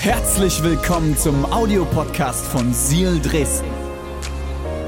Herzlich 0.00 0.62
willkommen 0.62 1.14
zum 1.14 1.44
Audiopodcast 1.44 2.46
von 2.46 2.72
Seal 2.72 3.20
Dresden. 3.20 3.70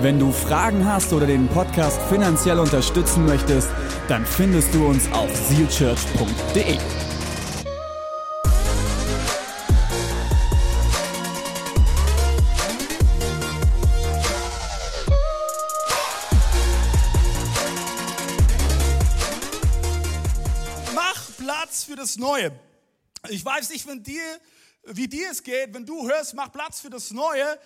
Wenn 0.00 0.18
du 0.18 0.33
Fragen 0.33 0.86
hast 0.86 1.12
oder 1.12 1.26
den 1.26 1.49
Podcast 1.49 2.00
finanziell 2.08 2.58
unterstützen 2.58 3.26
möchtest, 3.26 3.68
dann 4.08 4.25
findest 4.25 4.72
du 4.72 4.86
uns 4.86 5.12
auf 5.12 5.28
sealchurch.de. 5.36 6.78
Mach 20.95 21.23
Platz 21.37 21.85
für 21.85 21.97
das 21.97 22.17
Neue. 22.17 22.51
Ich 23.29 23.45
weiß 23.45 23.69
nicht, 23.69 23.87
wenn 23.87 24.03
dir, 24.03 24.23
wie 24.85 25.09
dir 25.09 25.30
es 25.30 25.43
geht, 25.43 25.73
wenn 25.75 25.87
du 25.87 26.09
hörst, 26.09 26.34
mach 26.34 26.51
Platz 26.51 26.80
für 26.80 26.91
das 26.91 27.11
Neue. 27.11 27.59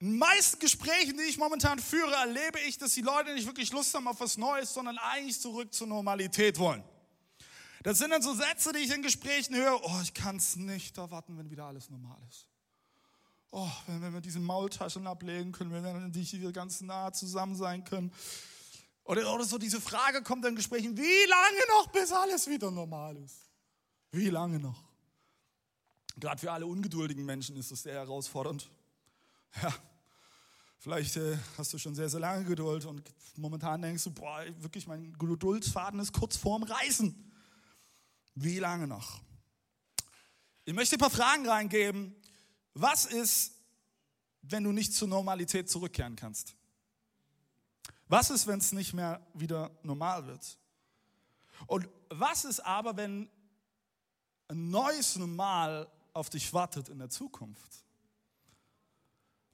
In 0.00 0.10
den 0.10 0.18
meisten 0.18 0.58
Gesprächen, 0.58 1.16
die 1.16 1.24
ich 1.24 1.38
momentan 1.38 1.78
führe, 1.78 2.12
erlebe 2.14 2.60
ich, 2.60 2.78
dass 2.78 2.94
die 2.94 3.02
Leute 3.02 3.34
nicht 3.34 3.46
wirklich 3.46 3.72
Lust 3.72 3.94
haben 3.94 4.06
auf 4.06 4.20
was 4.20 4.36
Neues, 4.36 4.72
sondern 4.72 4.96
eigentlich 4.98 5.40
zurück 5.40 5.74
zur 5.74 5.88
Normalität 5.88 6.58
wollen. 6.58 6.84
Das 7.82 7.98
sind 7.98 8.10
dann 8.10 8.22
so 8.22 8.34
Sätze, 8.34 8.72
die 8.72 8.80
ich 8.80 8.94
in 8.94 9.02
Gesprächen 9.02 9.54
höre. 9.54 9.80
Oh, 9.82 10.00
ich 10.02 10.14
kann 10.14 10.36
es 10.36 10.56
nicht 10.56 10.98
erwarten, 10.98 11.36
wenn 11.38 11.50
wieder 11.50 11.64
alles 11.64 11.90
normal 11.90 12.18
ist. 12.28 12.46
Oh, 13.50 13.70
wenn, 13.86 14.02
wenn 14.02 14.12
wir 14.12 14.20
diese 14.20 14.40
Maultaschen 14.40 15.06
ablegen 15.06 15.52
können, 15.52 15.72
wenn 15.72 15.82
wir 15.82 15.92
dann 15.92 16.12
hier 16.12 16.52
ganz 16.52 16.80
nah 16.80 17.12
zusammen 17.12 17.56
sein 17.56 17.84
können. 17.84 18.12
Oder, 19.04 19.32
oder 19.32 19.44
so 19.44 19.58
diese 19.58 19.80
Frage 19.80 20.22
kommt 20.22 20.44
in 20.44 20.54
Gesprächen, 20.54 20.96
wie 20.96 21.28
lange 21.28 21.58
noch, 21.70 21.86
bis 21.88 22.12
alles 22.12 22.46
wieder 22.46 22.70
normal 22.70 23.16
ist? 23.16 23.48
Wie 24.10 24.28
lange 24.28 24.58
noch? 24.58 24.87
Gerade 26.20 26.40
für 26.40 26.50
alle 26.50 26.66
ungeduldigen 26.66 27.24
Menschen 27.24 27.56
ist 27.56 27.70
das 27.70 27.82
sehr 27.82 27.94
herausfordernd. 27.94 28.68
Ja, 29.62 29.72
vielleicht 30.78 31.16
äh, 31.16 31.38
hast 31.56 31.72
du 31.72 31.78
schon 31.78 31.94
sehr, 31.94 32.08
sehr 32.08 32.20
lange 32.20 32.44
Geduld 32.44 32.84
und 32.84 33.02
momentan 33.36 33.82
denkst 33.82 34.04
du, 34.04 34.10
boah, 34.10 34.44
wirklich, 34.58 34.86
mein 34.86 35.12
Geduldsfaden 35.16 36.00
ist 36.00 36.12
kurz 36.12 36.36
vorm 36.36 36.64
Reißen. 36.64 37.14
Wie 38.34 38.58
lange 38.58 38.86
noch? 38.86 39.20
Ich 40.64 40.74
möchte 40.74 40.96
ein 40.96 41.00
paar 41.00 41.10
Fragen 41.10 41.48
reingeben. 41.48 42.14
Was 42.74 43.06
ist, 43.06 43.54
wenn 44.42 44.64
du 44.64 44.72
nicht 44.72 44.92
zur 44.92 45.08
Normalität 45.08 45.70
zurückkehren 45.70 46.16
kannst? 46.16 46.54
Was 48.08 48.30
ist, 48.30 48.46
wenn 48.46 48.58
es 48.58 48.72
nicht 48.72 48.92
mehr 48.92 49.26
wieder 49.34 49.70
normal 49.82 50.26
wird? 50.26 50.58
Und 51.66 51.88
was 52.08 52.44
ist 52.44 52.60
aber, 52.60 52.96
wenn 52.96 53.30
ein 54.48 54.70
neues 54.70 55.16
Normal 55.16 55.90
auf 56.12 56.30
dich 56.30 56.52
wartet 56.52 56.88
in 56.88 56.98
der 56.98 57.10
Zukunft? 57.10 57.84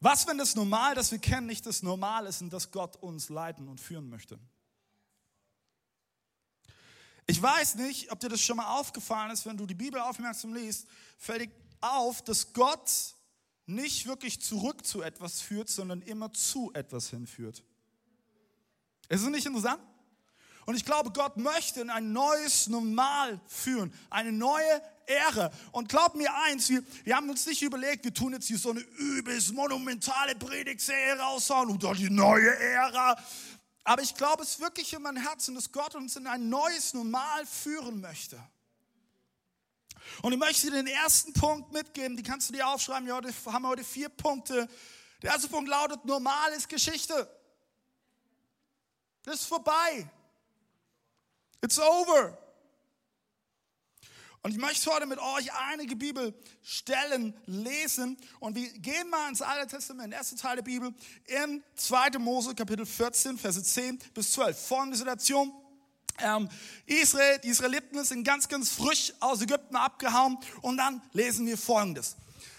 Was, 0.00 0.26
wenn 0.26 0.38
das 0.38 0.54
Normal, 0.54 0.94
das 0.94 1.10
wir 1.12 1.18
kennen, 1.18 1.46
nicht 1.46 1.64
das 1.64 1.82
Normal 1.82 2.26
ist 2.26 2.42
und 2.42 2.52
das 2.52 2.70
Gott 2.70 2.96
uns 2.96 3.28
leiten 3.30 3.68
und 3.68 3.80
führen 3.80 4.10
möchte? 4.10 4.38
Ich 7.26 7.40
weiß 7.40 7.76
nicht, 7.76 8.12
ob 8.12 8.20
dir 8.20 8.28
das 8.28 8.42
schon 8.42 8.58
mal 8.58 8.78
aufgefallen 8.78 9.30
ist, 9.30 9.46
wenn 9.46 9.56
du 9.56 9.64
die 9.64 9.74
Bibel 9.74 9.98
aufmerksam 9.98 10.52
liest, 10.52 10.86
fällt 11.16 11.42
dir 11.42 11.50
auf, 11.80 12.22
dass 12.22 12.52
Gott 12.52 13.14
nicht 13.66 14.06
wirklich 14.06 14.42
zurück 14.42 14.84
zu 14.84 15.00
etwas 15.00 15.40
führt, 15.40 15.70
sondern 15.70 16.02
immer 16.02 16.32
zu 16.32 16.70
etwas 16.74 17.08
hinführt. 17.08 17.62
Ist 19.08 19.22
es 19.22 19.28
nicht 19.28 19.46
interessant? 19.46 19.82
Und 20.66 20.76
ich 20.76 20.84
glaube, 20.84 21.10
Gott 21.12 21.36
möchte 21.36 21.80
in 21.80 21.90
ein 21.90 22.12
neues 22.12 22.68
Normal 22.68 23.40
führen, 23.46 23.92
eine 24.10 24.32
neue 24.32 24.82
Ära. 25.06 25.50
Und 25.72 25.88
glaub 25.88 26.14
mir 26.14 26.32
eins, 26.44 26.68
wir, 26.68 26.82
wir 27.04 27.16
haben 27.16 27.28
uns 27.30 27.46
nicht 27.46 27.62
überlegt, 27.62 28.04
wir 28.04 28.14
tun 28.14 28.32
jetzt 28.32 28.46
hier 28.46 28.58
so 28.58 28.70
eine 28.70 28.80
übelst 28.80 29.52
monumentale 29.52 30.34
Predigtserie 30.34 31.18
raushauen 31.18 31.70
und 31.70 31.82
dann 31.82 31.96
die 31.96 32.10
neue 32.10 32.54
Ära. 32.58 33.16
Aber 33.84 34.02
ich 34.02 34.14
glaube 34.14 34.42
es 34.42 34.60
wirklich 34.60 34.92
in 34.92 35.02
meinem 35.02 35.22
Herzen, 35.22 35.54
dass 35.54 35.70
Gott 35.70 35.94
uns 35.94 36.16
in 36.16 36.26
ein 36.26 36.48
neues 36.48 36.94
Normal 36.94 37.44
führen 37.46 38.00
möchte. 38.00 38.42
Und 40.22 40.32
ich 40.32 40.38
möchte 40.38 40.70
dir 40.70 40.76
den 40.76 40.86
ersten 40.86 41.32
Punkt 41.32 41.72
mitgeben, 41.72 42.16
die 42.16 42.22
kannst 42.22 42.48
du 42.48 42.52
dir 42.52 42.66
aufschreiben. 42.68 43.06
Wir 43.06 43.14
haben 43.14 43.66
heute 43.66 43.84
vier 43.84 44.08
Punkte. 44.08 44.68
Der 45.22 45.32
erste 45.32 45.48
Punkt 45.48 45.68
lautet, 45.68 46.04
normal 46.04 46.52
ist 46.52 46.68
Geschichte. 46.68 47.28
Das 49.22 49.36
ist 49.36 49.46
vorbei. 49.46 50.08
It's 51.62 51.78
over. 51.78 52.38
Und 54.44 54.50
ich 54.50 54.58
möchte 54.58 54.90
heute 54.90 55.06
mit 55.06 55.18
euch 55.18 55.50
einige 55.70 55.96
Bibelstellen 55.96 57.32
lesen 57.46 58.18
und 58.40 58.54
wir 58.54 58.68
gehen 58.74 59.08
mal 59.08 59.30
ins 59.30 59.40
Alte 59.40 59.74
Testament, 59.74 60.12
erste 60.12 60.36
Teil 60.36 60.56
der 60.56 60.62
Bibel, 60.62 60.92
in 61.24 61.64
2. 61.76 62.18
Mose 62.18 62.54
Kapitel 62.54 62.84
14, 62.84 63.38
Verse 63.38 63.62
10 63.62 63.98
bis 64.12 64.32
12. 64.32 64.66
Folgende 64.68 64.98
Situation. 64.98 65.50
Ähm, 66.18 66.50
Israel, 66.84 67.38
die 67.38 67.48
Israeliten 67.48 68.04
sind 68.04 68.22
ganz, 68.22 68.46
ganz 68.46 68.68
frisch 68.68 69.14
aus 69.18 69.40
Ägypten 69.40 69.76
abgehauen 69.76 70.36
und 70.60 70.76
dann 70.76 71.00
lesen 71.14 71.46
wir 71.46 71.56
Folgendes. 71.56 72.14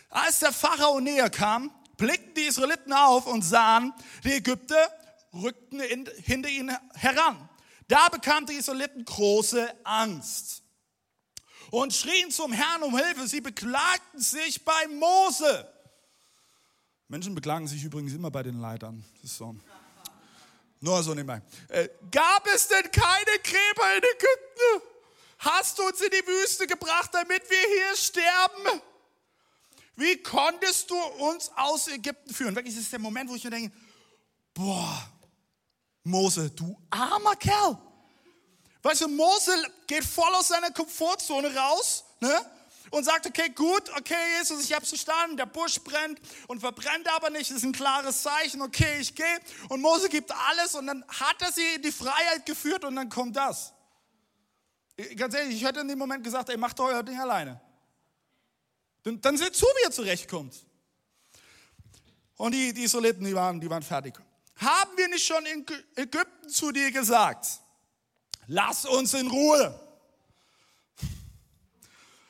Als 0.09 0.39
der 0.39 0.53
Pharao 0.53 0.99
näher 0.99 1.29
kam, 1.29 1.69
blickten 1.97 2.33
die 2.33 2.47
Israeliten 2.47 2.93
auf 2.93 3.27
und 3.27 3.43
sahen, 3.43 3.93
die 4.23 4.31
Ägypter 4.31 4.89
rückten 5.35 5.81
in, 5.81 6.09
hinter 6.23 6.49
ihnen 6.49 6.75
heran. 6.95 7.47
Da 7.87 8.09
bekamen 8.09 8.47
die 8.47 8.55
Israeliten 8.55 9.05
große 9.05 9.71
Angst 9.83 10.63
und 11.81 11.93
schrien 11.93 12.31
zum 12.31 12.53
Herrn 12.53 12.83
um 12.83 12.97
Hilfe. 12.97 13.27
Sie 13.27 13.41
beklagten 13.41 14.19
sich 14.19 14.63
bei 14.63 14.87
Mose. 14.87 15.69
Menschen 17.09 17.35
beklagen 17.35 17.67
sich 17.67 17.83
übrigens 17.83 18.13
immer 18.13 18.31
bei 18.31 18.43
den 18.43 18.59
Leitern. 18.61 19.03
Das 19.21 19.31
ist 19.31 19.37
so. 19.37 19.55
Nur 20.79 21.03
so 21.03 21.13
nebenbei. 21.13 21.41
Äh, 21.67 21.89
gab 22.11 22.47
es 22.47 22.69
denn 22.69 22.89
keine 22.91 23.39
Gräber 23.43 23.97
in 23.97 24.03
Ägypten? 24.03 24.87
Hast 25.39 25.77
du 25.77 25.83
uns 25.83 25.99
in 25.99 26.11
die 26.11 26.25
Wüste 26.27 26.65
gebracht, 26.65 27.09
damit 27.11 27.43
wir 27.49 27.57
hier 27.57 27.97
sterben? 27.97 28.81
Wie 29.97 30.17
konntest 30.23 30.89
du 30.89 30.95
uns 30.95 31.51
aus 31.57 31.87
Ägypten 31.87 32.33
führen? 32.33 32.55
Wirklich, 32.55 32.75
das 32.75 32.83
ist 32.83 32.91
der 32.93 32.99
Moment, 32.99 33.29
wo 33.29 33.35
ich 33.35 33.43
mir 33.43 33.49
denke, 33.49 33.75
boah, 34.53 35.09
Mose, 36.03 36.51
du 36.51 36.81
armer 36.89 37.35
Kerl. 37.35 37.77
Weißt 38.85 39.01
du, 39.01 39.07
Mose 39.07 39.51
geht 39.87 40.03
voll 40.03 40.31
aus 40.35 40.49
seiner 40.49 40.69
Komfortzone 40.69 41.55
raus 41.55 42.03
ne? 42.19 42.39
und 42.91 43.03
sagt, 43.03 43.25
okay, 43.25 43.49
gut, 43.49 43.89
okay, 43.97 44.37
Jesus, 44.37 44.63
ich 44.63 44.73
habe 44.73 44.85
verstanden, 44.85 45.37
der 45.37 45.47
Busch 45.47 45.79
brennt 45.79 46.19
und 46.47 46.59
verbrennt 46.59 47.11
aber 47.15 47.31
nicht, 47.31 47.49
das 47.49 47.57
ist 47.57 47.63
ein 47.63 47.71
klares 47.71 48.21
Zeichen, 48.21 48.61
okay, 48.61 48.99
ich 48.99 49.15
gehe. 49.15 49.39
Und 49.69 49.81
Mose 49.81 50.07
gibt 50.07 50.31
alles 50.31 50.75
und 50.75 50.85
dann 50.85 51.03
hat 51.07 51.41
er 51.41 51.51
sie 51.51 51.65
in 51.77 51.81
die 51.81 51.91
Freiheit 51.91 52.45
geführt 52.45 52.85
und 52.85 52.95
dann 52.95 53.09
kommt 53.09 53.35
das. 53.35 53.73
Ganz 55.15 55.33
ehrlich, 55.33 55.55
ich 55.55 55.63
hätte 55.63 55.79
in 55.79 55.87
dem 55.87 55.97
Moment 55.97 56.23
gesagt, 56.23 56.49
ey, 56.49 56.57
macht 56.57 56.79
euer 56.79 57.01
Ding 57.01 57.19
alleine. 57.19 57.59
Dann, 59.01 59.19
dann 59.19 59.35
seht 59.35 59.55
zu, 59.55 59.65
wie 59.65 59.85
ihr 59.85 59.91
zurechtkommt. 59.91 60.63
Und 62.37 62.51
die, 62.51 62.71
die 62.71 62.83
Israeliten, 62.83 63.25
die 63.25 63.33
waren, 63.33 63.59
die 63.59 63.67
waren 63.67 63.81
fertig. 63.81 64.13
Haben 64.57 64.95
wir 64.95 65.07
nicht 65.07 65.25
schon 65.25 65.43
in 65.47 65.65
Ägypten 65.95 66.49
zu 66.49 66.71
dir 66.71 66.91
gesagt? 66.91 67.64
Lass 68.47 68.85
uns 68.85 69.13
in 69.13 69.27
Ruhe. 69.27 69.79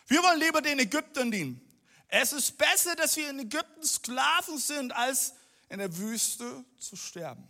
Wir 0.07 0.21
wollen 0.21 0.39
lieber 0.39 0.61
den 0.61 0.79
Ägyptern 0.79 1.31
dienen. 1.31 1.61
Es 2.07 2.31
ist 2.31 2.57
besser, 2.57 2.95
dass 2.95 3.15
wir 3.17 3.29
in 3.29 3.39
Ägypten 3.39 3.83
Sklaven 3.83 4.57
sind, 4.57 4.95
als 4.95 5.33
in 5.69 5.79
der 5.79 5.97
Wüste 5.97 6.63
zu 6.77 6.95
sterben. 6.95 7.47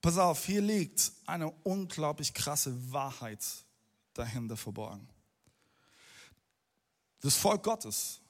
Pass 0.00 0.18
auf, 0.18 0.44
hier 0.44 0.60
liegt 0.60 1.12
eine 1.26 1.50
unglaublich 1.62 2.34
krasse 2.34 2.92
Wahrheit 2.92 3.42
dahinter 4.12 4.56
verborgen. 4.56 5.08
Das 7.20 7.36
Volk 7.36 7.62
Gottes 7.62 8.20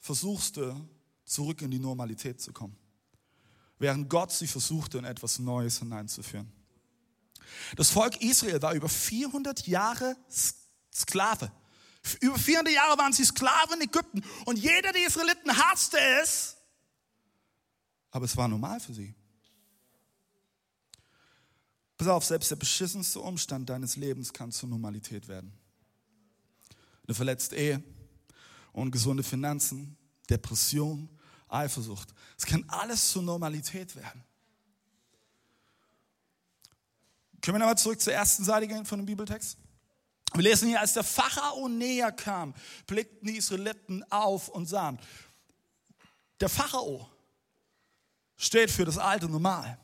versuchte, 0.00 0.74
zurück 1.24 1.62
in 1.62 1.70
die 1.70 1.78
Normalität 1.78 2.40
zu 2.40 2.52
kommen, 2.52 2.76
während 3.78 4.10
Gott 4.10 4.32
sie 4.32 4.48
versuchte, 4.48 4.98
in 4.98 5.04
etwas 5.04 5.38
Neues 5.38 5.78
hineinzuführen. 5.78 6.52
Das 7.76 7.90
Volk 7.90 8.20
Israel 8.22 8.60
war 8.62 8.74
über 8.74 8.88
400 8.88 9.66
Jahre 9.66 10.16
Sklave. 10.92 11.52
Über 12.20 12.38
400 12.38 12.72
Jahre 12.74 12.98
waren 12.98 13.12
sie 13.12 13.24
Sklaven 13.24 13.80
in 13.80 13.88
Ägypten 13.88 14.24
und 14.46 14.58
jeder 14.58 14.92
der 14.92 15.06
Israeliten 15.06 15.56
hasste 15.56 15.98
es, 16.22 16.56
aber 18.10 18.24
es 18.24 18.36
war 18.36 18.48
normal 18.48 18.80
für 18.80 18.94
sie. 18.94 19.14
Pass 21.96 22.08
auf, 22.08 22.24
selbst 22.24 22.50
der 22.50 22.56
beschissenste 22.56 23.20
Umstand 23.20 23.68
deines 23.68 23.96
Lebens 23.96 24.32
kann 24.32 24.50
zur 24.50 24.70
Normalität 24.70 25.28
werden. 25.28 25.52
Eine 27.06 27.14
verletzte 27.14 27.56
Ehe, 27.56 27.82
ungesunde 28.72 29.22
Finanzen, 29.22 29.98
Depression, 30.30 31.10
Eifersucht. 31.48 32.14
Es 32.38 32.46
kann 32.46 32.64
alles 32.68 33.10
zur 33.10 33.22
Normalität 33.22 33.94
werden. 33.96 34.24
Können 37.40 37.56
wir 37.56 37.58
nochmal 37.60 37.78
zurück 37.78 38.00
zur 38.00 38.12
ersten 38.12 38.44
Seite 38.44 38.66
gehen 38.66 38.84
von 38.84 38.98
dem 38.98 39.06
Bibeltext? 39.06 39.56
Wir 40.34 40.42
lesen 40.42 40.68
hier, 40.68 40.80
als 40.80 40.92
der 40.92 41.02
Pharao 41.04 41.68
näher 41.68 42.12
kam, 42.12 42.54
blickten 42.86 43.28
die 43.28 43.36
Israeliten 43.36 44.04
auf 44.10 44.48
und 44.48 44.66
sahen. 44.66 44.98
Der 46.40 46.48
Pharao 46.48 47.08
steht 48.36 48.70
für 48.70 48.84
das 48.84 48.98
alte 48.98 49.28
Normal. 49.28 49.78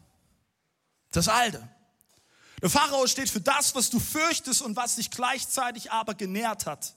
Das 1.11 1.29
alte. 1.29 1.69
Der 2.63 2.71
Pharao 2.71 3.07
steht 3.07 3.29
für 3.29 3.41
das, 3.41 3.75
was 3.75 3.91
du 3.91 3.99
fürchtest 3.99 4.63
und 4.63 4.77
was 4.77 4.97
dich 4.97 5.11
gleichzeitig 5.11 5.91
aber 5.91 6.15
genährt 6.15 6.67
hat. 6.67 6.95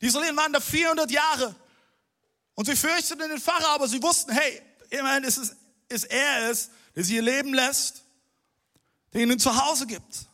Die 0.00 0.06
Israeliten 0.06 0.36
waren 0.36 0.52
da 0.52 0.60
400 0.60 1.10
Jahre 1.10 1.54
und 2.54 2.66
sie 2.66 2.76
fürchteten 2.76 3.28
den 3.28 3.40
Pharao, 3.40 3.74
aber 3.74 3.88
sie 3.88 4.02
wussten, 4.02 4.32
hey, 4.32 4.62
immerhin 4.90 5.24
ist 5.24 5.38
es 5.38 5.56
ist 5.88 6.04
er 6.04 6.50
es, 6.50 6.70
der 6.94 7.04
sie 7.04 7.16
ihr 7.16 7.22
Leben 7.22 7.54
lässt, 7.54 8.04
der 9.12 9.22
ihnen 9.22 9.38
zu 9.38 9.54
Hause 9.56 9.86
gibt. 9.86 10.26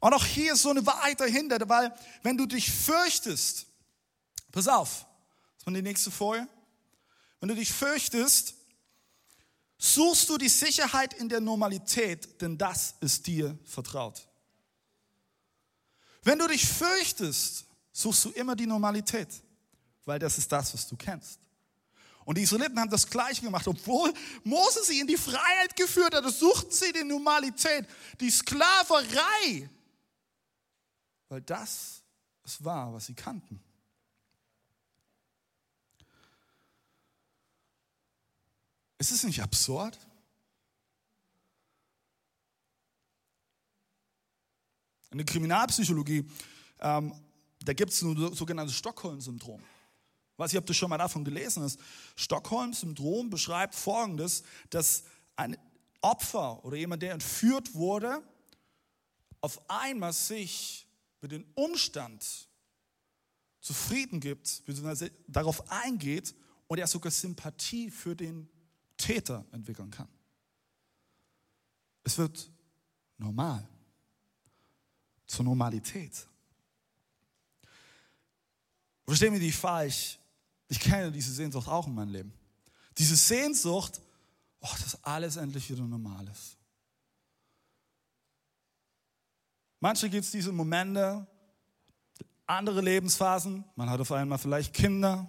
Und 0.00 0.12
auch 0.12 0.24
hier 0.24 0.52
ist 0.52 0.62
so 0.62 0.70
eine 0.70 0.84
Wahrheit 0.86 1.20
dahinter, 1.20 1.68
weil 1.68 1.92
wenn 2.22 2.36
du 2.36 2.46
dich 2.46 2.70
fürchtest, 2.70 3.66
pass 4.52 4.68
auf, 4.68 5.06
das 5.56 5.66
war 5.66 5.74
die 5.74 5.82
nächste 5.82 6.10
Folie, 6.10 6.46
wenn 7.40 7.48
du 7.48 7.54
dich 7.54 7.72
fürchtest, 7.72 8.54
suchst 9.76 10.28
du 10.28 10.38
die 10.38 10.48
Sicherheit 10.48 11.14
in 11.14 11.28
der 11.28 11.40
Normalität, 11.40 12.40
denn 12.40 12.58
das 12.58 12.94
ist 13.00 13.26
dir 13.26 13.56
vertraut. 13.64 14.26
Wenn 16.22 16.38
du 16.38 16.46
dich 16.48 16.66
fürchtest, 16.66 17.64
suchst 17.92 18.24
du 18.24 18.30
immer 18.30 18.54
die 18.54 18.66
Normalität, 18.66 19.28
weil 20.04 20.18
das 20.18 20.38
ist 20.38 20.50
das, 20.50 20.74
was 20.74 20.86
du 20.86 20.96
kennst. 20.96 21.38
Und 22.28 22.36
die 22.36 22.42
Israeliten 22.42 22.78
haben 22.78 22.90
das 22.90 23.08
Gleiche 23.08 23.40
gemacht. 23.40 23.66
Obwohl 23.66 24.12
Mose 24.44 24.84
sie 24.84 25.00
in 25.00 25.06
die 25.06 25.16
Freiheit 25.16 25.74
geführt 25.74 26.14
hat, 26.14 26.30
suchten 26.30 26.70
sie 26.70 26.92
die 26.92 27.02
Normalität, 27.02 27.86
die 28.20 28.30
Sklaverei, 28.30 29.70
weil 31.30 31.40
das 31.40 32.02
es 32.44 32.62
war, 32.62 32.92
was 32.92 33.06
sie 33.06 33.14
kannten. 33.14 33.58
Ist 38.98 39.10
es 39.10 39.24
nicht 39.24 39.40
absurd? 39.40 39.98
In 45.12 45.16
der 45.16 45.24
Kriminalpsychologie, 45.24 46.30
ähm, 46.80 47.14
da 47.60 47.72
gibt 47.72 47.90
es 47.90 48.02
ein 48.02 48.34
sogenanntes 48.34 48.76
Stockholm-Syndrom. 48.76 49.62
Ich 50.38 50.40
weiß 50.40 50.52
nicht, 50.52 50.60
ob 50.60 50.66
du 50.66 50.72
schon 50.72 50.88
mal 50.88 50.98
davon 50.98 51.24
gelesen 51.24 51.64
hast. 51.64 51.80
Stockholm-Syndrom 52.14 53.28
beschreibt 53.28 53.74
Folgendes, 53.74 54.44
dass 54.70 55.02
ein 55.34 55.56
Opfer 56.00 56.64
oder 56.64 56.76
jemand, 56.76 57.02
der 57.02 57.14
entführt 57.14 57.74
wurde, 57.74 58.22
auf 59.40 59.60
einmal 59.68 60.12
sich 60.12 60.86
mit 61.20 61.32
dem 61.32 61.44
Umstand 61.56 62.48
zufrieden 63.58 64.20
gibt, 64.20 64.64
beziehungsweise 64.64 65.10
darauf 65.26 65.68
eingeht 65.72 66.36
und 66.68 66.78
er 66.78 66.86
sogar 66.86 67.10
Sympathie 67.10 67.90
für 67.90 68.14
den 68.14 68.48
Täter 68.96 69.44
entwickeln 69.50 69.90
kann. 69.90 70.08
Es 72.04 72.16
wird 72.16 72.48
normal, 73.16 73.68
zur 75.26 75.44
Normalität. 75.44 76.28
Verstehen 79.04 79.32
wir 79.32 79.40
die 79.40 79.50
falsch? 79.50 80.20
Ich 80.68 80.80
kenne 80.80 81.10
diese 81.10 81.32
Sehnsucht 81.32 81.68
auch 81.68 81.86
in 81.86 81.94
meinem 81.94 82.10
Leben. 82.10 82.32
Diese 82.98 83.16
Sehnsucht, 83.16 84.00
oh, 84.60 84.74
dass 84.82 85.02
alles 85.04 85.36
endlich 85.36 85.70
wieder 85.70 85.82
normal 85.82 86.28
ist. 86.28 86.56
Manche 89.80 90.10
gibt 90.10 90.24
es 90.24 90.30
diese 90.30 90.52
Momente, 90.52 91.26
andere 92.46 92.80
Lebensphasen. 92.80 93.64
Man 93.76 93.88
hat 93.88 94.00
auf 94.00 94.10
einmal 94.12 94.38
vielleicht 94.38 94.74
Kinder, 94.74 95.28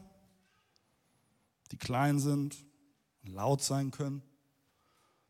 die 1.71 1.77
klein 1.77 2.19
sind, 2.19 2.57
laut 3.23 3.61
sein 3.61 3.91
können, 3.91 4.23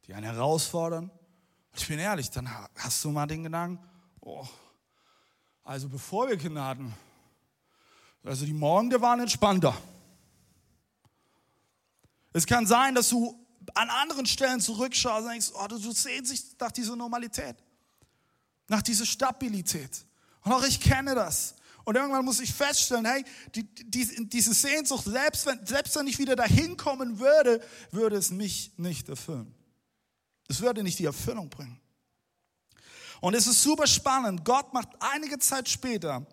die 0.05 0.13
einen 0.13 0.25
herausfordern. 0.25 1.09
Und 1.09 1.79
ich 1.79 1.87
bin 1.87 1.99
ehrlich, 1.99 2.31
dann 2.31 2.49
hast 2.75 3.03
du 3.03 3.11
mal 3.11 3.27
den 3.27 3.43
Gedanken, 3.43 3.83
oh, 4.21 4.47
also 5.63 5.89
bevor 5.89 6.29
wir 6.29 6.37
Kinder 6.37 6.65
hatten, 6.65 6.93
also 8.23 8.45
die 8.45 8.53
Morgen, 8.53 8.89
die 8.89 9.01
waren 9.01 9.19
entspannter. 9.19 9.75
Es 12.33 12.45
kann 12.45 12.65
sein, 12.67 12.95
dass 12.95 13.09
du 13.09 13.45
an 13.73 13.89
anderen 13.89 14.25
Stellen 14.25 14.61
zurückschaust 14.61 15.25
und 15.25 15.31
denkst, 15.31 15.51
oh, 15.53 15.67
du 15.67 15.91
sehnst 15.91 16.31
dich 16.31 16.43
nach 16.59 16.71
dieser 16.71 16.95
Normalität, 16.95 17.55
nach 18.67 18.81
dieser 18.81 19.05
Stabilität. 19.05 20.05
Und 20.43 20.53
auch 20.53 20.63
ich 20.63 20.79
kenne 20.79 21.15
das. 21.15 21.55
Und 21.85 21.95
irgendwann 21.95 22.25
muss 22.25 22.39
ich 22.39 22.53
feststellen, 22.53 23.05
hey, 23.05 23.23
die, 23.55 23.63
die, 23.63 24.29
diese 24.29 24.53
Sehnsucht, 24.53 25.05
selbst 25.05 25.45
wenn, 25.45 25.65
selbst 25.65 25.95
wenn 25.95 26.07
ich 26.07 26.19
wieder 26.19 26.35
dahin 26.35 26.77
kommen 26.77 27.19
würde, 27.19 27.61
würde 27.91 28.15
es 28.15 28.29
mich 28.31 28.71
nicht 28.77 29.09
erfüllen. 29.09 29.53
Es 30.47 30.61
würde 30.61 30.83
nicht 30.83 30.99
die 30.99 31.05
Erfüllung 31.05 31.49
bringen. 31.49 31.79
Und 33.21 33.33
es 33.33 33.47
ist 33.47 33.63
super 33.63 33.87
spannend. 33.87 34.45
Gott 34.45 34.73
macht 34.73 34.89
einige 34.99 35.39
Zeit 35.39 35.67
später 35.67 36.25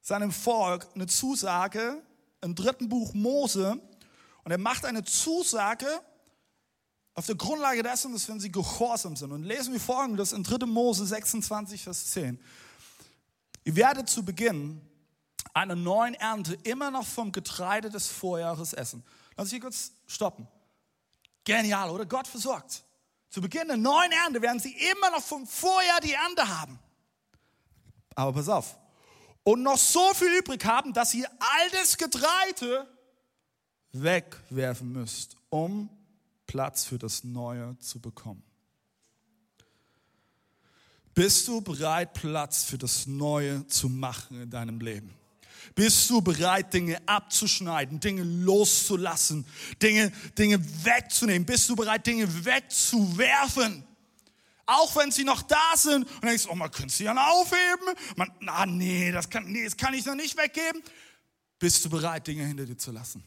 seinem 0.00 0.32
Volk 0.32 0.86
eine 0.94 1.06
Zusage 1.06 2.00
im 2.40 2.54
dritten 2.54 2.88
Buch 2.88 3.12
Mose. 3.14 3.80
Und 4.46 4.52
er 4.52 4.58
macht 4.58 4.84
eine 4.84 5.02
Zusage 5.02 5.88
auf 7.14 7.26
der 7.26 7.34
Grundlage 7.34 7.82
dessen, 7.82 8.12
dass 8.12 8.28
wenn 8.28 8.38
sie 8.38 8.52
gehorsam 8.52 9.16
sind. 9.16 9.32
Und 9.32 9.42
lesen 9.42 9.72
wir 9.72 9.80
folgendes 9.80 10.32
in 10.32 10.44
3. 10.44 10.66
Mose 10.66 11.04
26, 11.04 11.82
Vers 11.82 12.12
10. 12.12 12.40
Ihr 13.64 13.74
werdet 13.74 14.08
zu 14.08 14.24
Beginn 14.24 14.80
einer 15.52 15.74
neuen 15.74 16.14
Ernte 16.14 16.56
immer 16.62 16.92
noch 16.92 17.04
vom 17.04 17.32
Getreide 17.32 17.90
des 17.90 18.06
Vorjahres 18.06 18.72
essen. 18.72 19.02
Lass 19.36 19.46
uns 19.46 19.50
hier 19.50 19.58
kurz 19.58 19.90
stoppen. 20.06 20.46
Genial, 21.42 21.90
oder? 21.90 22.06
Gott 22.06 22.28
versorgt. 22.28 22.84
Zu 23.30 23.40
Beginn 23.40 23.66
der 23.66 23.76
neuen 23.76 24.12
Ernte 24.12 24.40
werden 24.42 24.60
sie 24.60 24.76
immer 24.92 25.10
noch 25.10 25.24
vom 25.24 25.44
Vorjahr 25.44 25.98
die 26.00 26.12
Ernte 26.12 26.46
haben. 26.46 26.78
Aber 28.14 28.32
pass 28.32 28.48
auf. 28.48 28.78
Und 29.42 29.64
noch 29.64 29.76
so 29.76 30.14
viel 30.14 30.38
übrig 30.38 30.64
haben, 30.64 30.92
dass 30.92 31.14
ihr 31.14 31.28
altes 31.58 31.96
Getreide 31.96 32.86
wegwerfen 34.02 34.92
müsst, 34.92 35.36
um 35.50 35.88
Platz 36.46 36.84
für 36.84 36.98
das 36.98 37.24
Neue 37.24 37.76
zu 37.78 38.00
bekommen. 38.00 38.42
Bist 41.14 41.48
du 41.48 41.62
bereit, 41.62 42.12
Platz 42.12 42.64
für 42.64 42.76
das 42.76 43.06
Neue 43.06 43.66
zu 43.68 43.88
machen 43.88 44.42
in 44.42 44.50
deinem 44.50 44.80
Leben? 44.80 45.14
Bist 45.74 46.08
du 46.10 46.20
bereit, 46.20 46.72
Dinge 46.72 47.00
abzuschneiden, 47.06 48.00
Dinge 48.00 48.22
loszulassen, 48.22 49.46
Dinge, 49.82 50.12
Dinge 50.38 50.58
wegzunehmen? 50.84 51.44
Bist 51.44 51.68
du 51.68 51.76
bereit, 51.76 52.06
Dinge 52.06 52.44
wegzuwerfen? 52.44 53.84
Auch 54.66 54.96
wenn 54.96 55.10
sie 55.10 55.24
noch 55.24 55.42
da 55.42 55.72
sind 55.76 56.06
und 56.06 56.24
denkst, 56.24 56.46
oh, 56.50 56.54
man 56.54 56.70
könnte 56.70 56.92
sie 56.92 57.04
ja 57.04 57.14
aufheben. 57.30 57.94
Man, 58.16 58.30
na, 58.40 58.66
nee, 58.66 59.12
das 59.12 59.30
kann, 59.30 59.50
nee, 59.50 59.64
das 59.64 59.76
kann 59.76 59.94
ich 59.94 60.04
noch 60.04 60.16
nicht 60.16 60.36
weggeben. 60.36 60.82
Bist 61.58 61.84
du 61.84 61.90
bereit, 61.90 62.26
Dinge 62.26 62.44
hinter 62.44 62.66
dir 62.66 62.76
zu 62.76 62.90
lassen? 62.90 63.24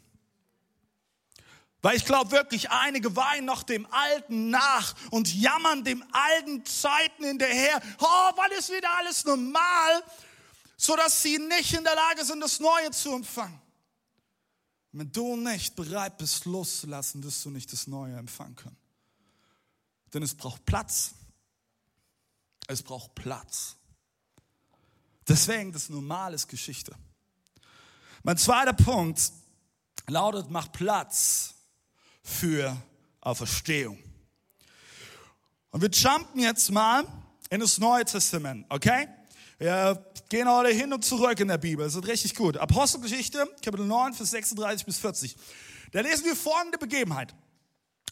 Weil 1.81 1.95
ich 1.95 2.05
glaube 2.05 2.31
wirklich, 2.31 2.69
einige 2.69 3.15
weinen 3.15 3.45
noch 3.45 3.63
dem 3.63 3.85
Alten 3.91 4.49
nach 4.49 4.95
und 5.11 5.33
jammern 5.33 5.83
dem 5.83 6.03
alten 6.11 6.65
Zeiten 6.65 7.23
hinterher. 7.23 7.81
Oh, 7.99 8.31
wann 8.35 8.51
ist 8.57 8.69
wieder 8.69 8.93
alles 8.97 9.23
normal? 9.23 10.03
Sodass 10.75 11.21
sie 11.21 11.37
nicht 11.37 11.73
in 11.73 11.83
der 11.83 11.95
Lage 11.95 12.25
sind, 12.25 12.41
das 12.41 12.59
Neue 12.59 12.91
zu 12.91 13.13
empfangen. 13.13 13.61
Wenn 14.91 15.11
du 15.11 15.37
nicht 15.37 15.75
bereit 15.75 16.17
bist, 16.17 16.45
loszulassen, 16.45 17.23
wirst 17.23 17.45
du 17.45 17.49
nicht 17.49 17.71
das 17.71 17.87
Neue 17.87 18.17
empfangen 18.17 18.55
können. 18.55 18.77
Denn 20.13 20.23
es 20.23 20.35
braucht 20.35 20.65
Platz. 20.65 21.13
Es 22.67 22.83
braucht 22.83 23.15
Platz. 23.15 23.75
Deswegen, 25.27 25.71
das 25.71 25.89
Normal 25.89 26.33
ist 26.33 26.47
Geschichte. 26.47 26.93
Mein 28.23 28.37
zweiter 28.37 28.73
Punkt 28.73 29.31
lautet, 30.07 30.49
mach 30.49 30.71
Platz 30.71 31.55
für 32.29 32.77
Auferstehung. 33.21 33.97
Und 35.71 35.81
wir 35.81 35.89
jumpen 35.89 36.41
jetzt 36.41 36.71
mal 36.71 37.03
in 37.49 37.59
das 37.59 37.77
Neue 37.77 38.05
Testament, 38.05 38.65
okay? 38.69 39.07
Wir 39.57 40.03
gehen 40.29 40.49
heute 40.49 40.73
hin 40.73 40.93
und 40.93 41.03
zurück 41.03 41.39
in 41.39 41.47
der 41.47 41.57
Bibel. 41.57 41.85
Das 41.85 41.95
ist 41.95 42.07
richtig 42.07 42.35
gut. 42.35 42.57
Apostelgeschichte, 42.57 43.45
Kapitel 43.63 43.85
9, 43.85 44.13
Vers 44.13 44.31
36 44.31 44.85
bis 44.85 44.97
40. 44.99 45.35
Da 45.91 46.01
lesen 46.01 46.25
wir 46.25 46.35
folgende 46.35 46.77
Begebenheit. 46.77 47.35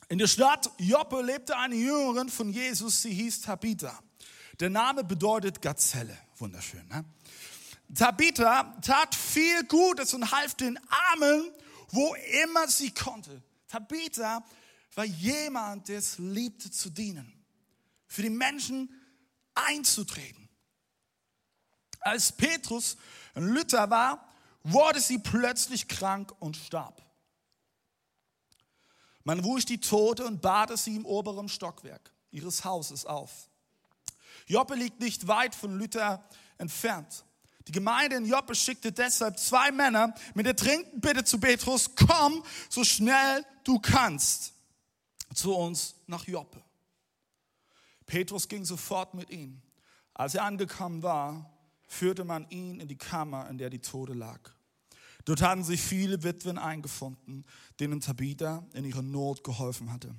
In 0.10 0.18
der 0.18 0.28
Stadt 0.28 0.70
Joppe 0.78 1.22
lebte 1.22 1.58
eine 1.58 1.76
Jüngerin 1.76 2.30
von 2.30 2.50
Jesus, 2.50 3.02
sie 3.02 3.14
hieß 3.14 3.42
Tabitha. 3.42 3.98
Der 4.60 4.70
Name 4.70 5.04
bedeutet 5.04 5.62
Gazelle. 5.62 6.18
Wunderschön, 6.38 6.88
ne? 6.88 7.06
Tabitha 7.94 8.76
tat 8.82 9.16
viel 9.16 9.64
Gutes 9.66 10.14
und 10.14 10.32
half 10.32 10.56
den 10.56 10.78
Armen, 11.12 11.52
wo 11.90 12.14
immer 12.44 12.68
sie 12.68 12.92
konnte. 12.92 13.42
Tabitha 13.68 14.44
war 14.96 15.06
jemand, 15.06 15.88
der 15.88 16.00
es 16.00 16.18
liebte 16.18 16.72
zu 16.72 16.90
dienen, 16.90 17.32
für 18.08 18.22
die 18.22 18.30
Menschen 18.30 18.90
einzutreten. 19.54 20.48
Als 22.00 22.32
Petrus 22.32 22.98
in 23.36 23.48
Luther 23.50 23.90
war, 23.90 24.34
wurde 24.64 25.00
sie 25.00 25.20
plötzlich 25.20 25.88
krank 25.88 26.34
und 26.40 26.58
starb. 26.58 27.04
Man 29.24 29.44
wusch 29.44 29.66
die 29.66 29.80
Tote 29.80 30.26
und 30.26 30.42
badete 30.42 30.78
sie 30.78 30.96
im 30.96 31.06
oberen 31.06 31.50
Stockwerk 31.50 32.14
ihres 32.32 32.64
Hauses 32.64 33.06
auf. 33.06 33.50
Joppe 34.46 34.76
liegt 34.76 35.02
nicht 35.02 35.28
weit 35.28 35.54
von 35.54 35.78
Luther 35.78 36.24
entfernt. 36.58 37.26
Die 37.68 37.72
Gemeinde 37.72 38.16
in 38.16 38.26
Joppe 38.26 38.56
schickte 38.56 38.92
deshalb 38.92 39.38
zwei 39.40 39.72
Männer 39.72 40.14
mit 40.34 40.46
der 40.46 40.54
dringenden 40.54 41.02
Bitte 41.02 41.24
zu 41.24 41.40
Petrus, 41.40 41.92
komm 41.96 42.44
so 42.70 42.84
schnell 42.84 43.46
du 43.64 43.80
kannst 43.80 44.54
zu 45.34 45.54
uns 45.54 45.96
nach 46.08 46.26
Joppe. 46.28 46.64
Petrus 48.06 48.48
ging 48.48 48.64
sofort 48.64 49.14
mit 49.14 49.30
ihnen. 49.30 49.62
Als 50.14 50.34
er 50.34 50.46
angekommen 50.46 51.04
war, 51.04 51.54
führte 51.88 52.24
man 52.24 52.50
ihn 52.50 52.80
in 52.80 52.88
die 52.88 52.98
Kammer, 52.98 53.50
in 53.50 53.58
der 53.58 53.70
die 53.70 53.80
Tote 53.80 54.14
lag. 54.14 54.40
Dort 55.26 55.42
hatten 55.42 55.64
sich 55.64 55.82
viele 55.82 56.24
Witwen 56.24 56.58
eingefunden, 56.58 57.46
denen 57.82 58.00
Tabitha 58.00 58.66
in 58.74 58.86
ihrer 58.86 59.02
Not 59.02 59.44
geholfen 59.44 59.92
hatte. 59.92 60.16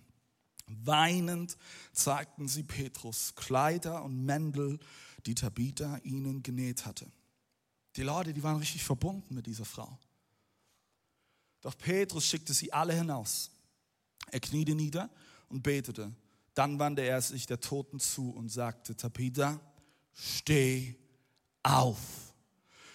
Weinend 0.67 1.57
zeigten 1.93 2.47
sie 2.47 2.63
Petrus 2.63 3.35
Kleider 3.35 4.05
und 4.05 4.27
Mäntel, 4.27 4.79
die 5.25 5.35
Tabitha 5.35 5.97
ihnen 6.03 6.43
genäht 6.43 6.85
hatte. 6.85 7.11
Die 7.99 8.05
Leute, 8.05 8.33
die 8.33 8.45
waren 8.45 8.59
richtig 8.59 8.85
verbunden 8.85 9.35
mit 9.35 9.45
dieser 9.47 9.65
Frau. 9.65 9.99
Doch 11.61 11.77
Petrus 11.77 12.25
schickte 12.25 12.55
sie 12.55 12.73
alle 12.73 12.95
hinaus. 12.95 13.51
Er 14.31 14.39
kniete 14.39 14.77
nieder 14.77 15.11
und 15.49 15.65
betete. 15.65 16.15
Dann 16.55 16.79
wandte 16.79 17.03
er 17.03 17.21
sich 17.21 17.47
der 17.47 17.61
Toten 17.61 17.99
zu 17.99 18.31
und 18.31 18.51
sagte, 18.51 18.97
Tabitha, 18.97 19.61
steh 20.15 20.95
auf. 21.65 21.99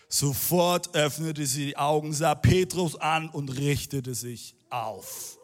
Sofort 0.07 0.95
öffnete 0.95 1.45
sie 1.48 1.65
die 1.65 1.77
Augen, 1.77 2.13
sah 2.13 2.33
Petrus 2.33 2.95
an 2.95 3.27
und 3.29 3.50
richtete 3.50 4.15
sich 4.15 4.55
auf. 4.69 5.38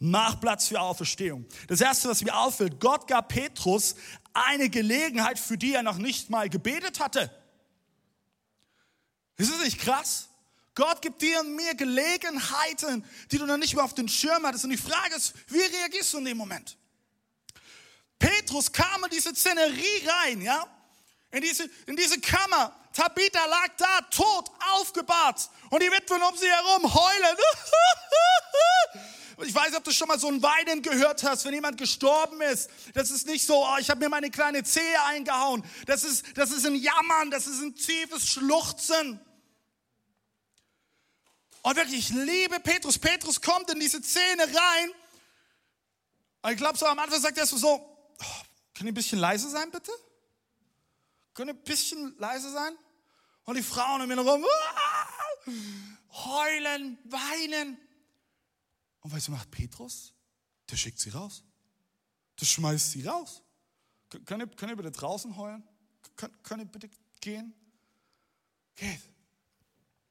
Mach 0.00 0.40
Platz 0.40 0.68
für 0.68 0.80
Auferstehung. 0.80 1.46
Das 1.66 1.80
erste, 1.80 2.08
was 2.08 2.22
mir 2.22 2.36
auffällt, 2.36 2.78
Gott 2.78 3.08
gab 3.08 3.28
Petrus 3.28 3.96
eine 4.32 4.70
Gelegenheit, 4.70 5.38
für 5.38 5.58
die 5.58 5.74
er 5.74 5.82
noch 5.82 5.98
nicht 5.98 6.30
mal 6.30 6.48
gebetet 6.48 7.00
hatte. 7.00 7.30
Ist 9.36 9.52
das 9.52 9.60
nicht 9.60 9.80
krass? 9.80 10.28
Gott 10.74 11.02
gibt 11.02 11.22
dir 11.22 11.40
und 11.40 11.56
mir 11.56 11.74
Gelegenheiten, 11.74 13.04
die 13.32 13.38
du 13.38 13.46
noch 13.46 13.56
nicht 13.56 13.74
mal 13.74 13.82
auf 13.82 13.94
den 13.94 14.08
Schirm 14.08 14.46
hattest. 14.46 14.64
Und 14.64 14.70
die 14.70 14.76
Frage 14.76 15.16
ist, 15.16 15.34
wie 15.48 15.60
reagierst 15.60 16.12
du 16.12 16.18
in 16.18 16.26
dem 16.26 16.36
Moment? 16.36 16.76
Petrus 18.18 18.70
kam 18.70 19.04
in 19.04 19.10
diese 19.10 19.34
Szenerie 19.34 20.06
rein, 20.06 20.40
ja? 20.40 20.64
In 21.32 21.40
diese, 21.40 21.68
in 21.86 21.96
diese 21.96 22.20
Kammer. 22.20 22.74
Tabitha 22.92 23.44
lag 23.46 23.68
da, 23.76 24.00
tot, 24.10 24.50
aufgebahrt. 24.74 25.50
Und 25.70 25.82
die 25.82 25.90
Witwen 25.90 26.22
um 26.22 26.36
sie 26.36 26.48
herum 26.48 26.94
heulen. 26.94 27.36
Ich 29.44 29.54
weiß 29.54 29.74
ob 29.76 29.84
du 29.84 29.92
schon 29.92 30.08
mal 30.08 30.18
so 30.18 30.26
ein 30.28 30.42
Weinen 30.42 30.82
gehört 30.82 31.22
hast, 31.22 31.44
wenn 31.44 31.54
jemand 31.54 31.78
gestorben 31.78 32.40
ist. 32.40 32.70
Das 32.94 33.10
ist 33.10 33.26
nicht 33.26 33.46
so, 33.46 33.64
oh, 33.64 33.76
ich 33.78 33.88
habe 33.88 34.00
mir 34.00 34.08
meine 34.08 34.30
kleine 34.30 34.64
Zehe 34.64 35.04
eingehauen. 35.04 35.64
Das 35.86 36.02
ist, 36.02 36.36
das 36.36 36.50
ist 36.50 36.66
ein 36.66 36.74
Jammern, 36.74 37.30
das 37.30 37.46
ist 37.46 37.60
ein 37.60 37.74
tiefes 37.76 38.28
Schluchzen. 38.28 39.20
Und 41.62 41.76
wirklich, 41.76 41.98
ich 41.98 42.08
liebe 42.10 42.58
Petrus. 42.60 42.98
Petrus 42.98 43.40
kommt 43.40 43.70
in 43.70 43.78
diese 43.78 44.02
Szene 44.02 44.42
rein. 44.42 44.90
Und 46.42 46.50
ich 46.52 46.56
glaube, 46.56 46.76
so 46.76 46.86
am 46.86 46.98
Anfang 46.98 47.20
sagt 47.20 47.38
er 47.38 47.46
so, 47.46 47.56
oh, 47.66 48.24
können 48.74 48.88
ihr 48.88 48.92
ein 48.92 48.94
bisschen 48.94 49.18
leise 49.18 49.48
sein, 49.48 49.70
bitte? 49.70 49.92
Können 51.34 51.50
ihr 51.50 51.54
ein 51.54 51.64
bisschen 51.64 52.16
leise 52.18 52.50
sein? 52.50 52.76
Und 53.44 53.56
die 53.56 53.62
Frauen 53.62 54.02
um 54.02 54.10
ihn 54.10 54.18
herum, 54.18 54.44
ah, 54.44 55.50
heulen, 56.12 56.98
weinen. 57.04 57.78
Und 59.00 59.12
was 59.12 59.28
macht 59.28 59.50
Petrus? 59.50 60.12
Der 60.70 60.76
schickt 60.76 60.98
sie 60.98 61.10
raus. 61.10 61.42
Der 62.40 62.46
schmeißt 62.46 62.92
sie 62.92 63.06
raus. 63.06 63.42
Könnt 64.08 64.42
ihr, 64.42 64.46
könnt 64.46 64.72
ihr 64.72 64.76
bitte 64.76 64.90
draußen 64.90 65.36
heulen? 65.36 65.62
Könnt, 66.16 66.42
könnt 66.42 66.62
ihr 66.62 66.66
bitte 66.66 66.90
gehen? 67.20 67.54
Geht. 68.74 69.00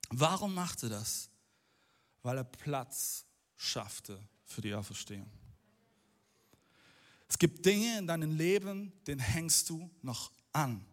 Warum 0.09 0.53
macht 0.53 0.83
er 0.83 0.89
das? 0.89 1.29
Weil 2.21 2.37
er 2.37 2.43
Platz 2.43 3.25
schaffte 3.55 4.21
für 4.45 4.61
die 4.61 4.73
Auferstehung. 4.73 5.29
Es 7.27 7.37
gibt 7.37 7.65
Dinge 7.65 7.97
in 7.97 8.07
deinem 8.07 8.35
Leben, 8.35 8.93
denen 9.05 9.19
hängst 9.19 9.69
du 9.69 9.89
noch 10.01 10.31
an 10.53 10.85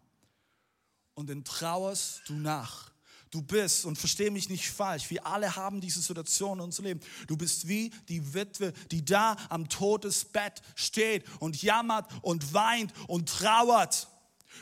und 1.13 1.27
den 1.27 1.43
trauerst 1.43 2.27
du 2.27 2.33
nach. 2.33 2.91
Du 3.31 3.41
bist, 3.41 3.85
und 3.85 3.97
verstehe 3.97 4.31
mich 4.31 4.49
nicht 4.49 4.69
falsch, 4.69 5.09
wir 5.09 5.25
alle 5.25 5.55
haben 5.55 5.81
diese 5.81 6.01
Situation 6.01 6.59
in 6.59 6.65
unserem 6.65 6.85
Leben. 6.85 6.99
Du 7.27 7.35
bist 7.35 7.67
wie 7.67 7.89
die 8.07 8.33
Witwe, 8.33 8.71
die 8.91 9.03
da 9.03 9.35
am 9.49 9.67
Todesbett 9.67 10.61
steht 10.75 11.25
und 11.39 11.61
jammert 11.61 12.05
und 12.21 12.53
weint 12.53 12.93
und 13.07 13.27
trauert. 13.27 14.07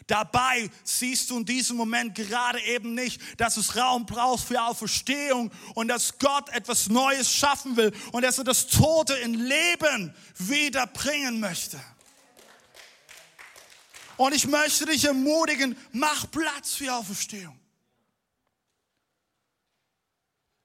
Dabei 0.07 0.69
siehst 0.83 1.29
du 1.29 1.37
in 1.37 1.45
diesem 1.45 1.77
Moment 1.77 2.15
gerade 2.15 2.59
eben 2.63 2.93
nicht, 2.93 3.21
dass 3.39 3.57
es 3.57 3.75
Raum 3.75 4.05
braucht 4.05 4.43
für 4.45 4.61
Auferstehung 4.61 5.51
und 5.75 5.87
dass 5.87 6.17
Gott 6.17 6.49
etwas 6.49 6.89
Neues 6.89 7.31
schaffen 7.31 7.77
will 7.77 7.93
und 8.11 8.23
dass 8.23 8.37
er 8.37 8.43
das 8.43 8.67
Tote 8.67 9.13
in 9.15 9.35
Leben 9.35 10.13
wiederbringen 10.37 11.39
möchte. 11.39 11.79
Und 14.17 14.33
ich 14.33 14.47
möchte 14.47 14.85
dich 14.85 15.05
ermutigen, 15.05 15.75
mach 15.91 16.29
Platz 16.29 16.73
für 16.73 16.93
Auferstehung. 16.93 17.57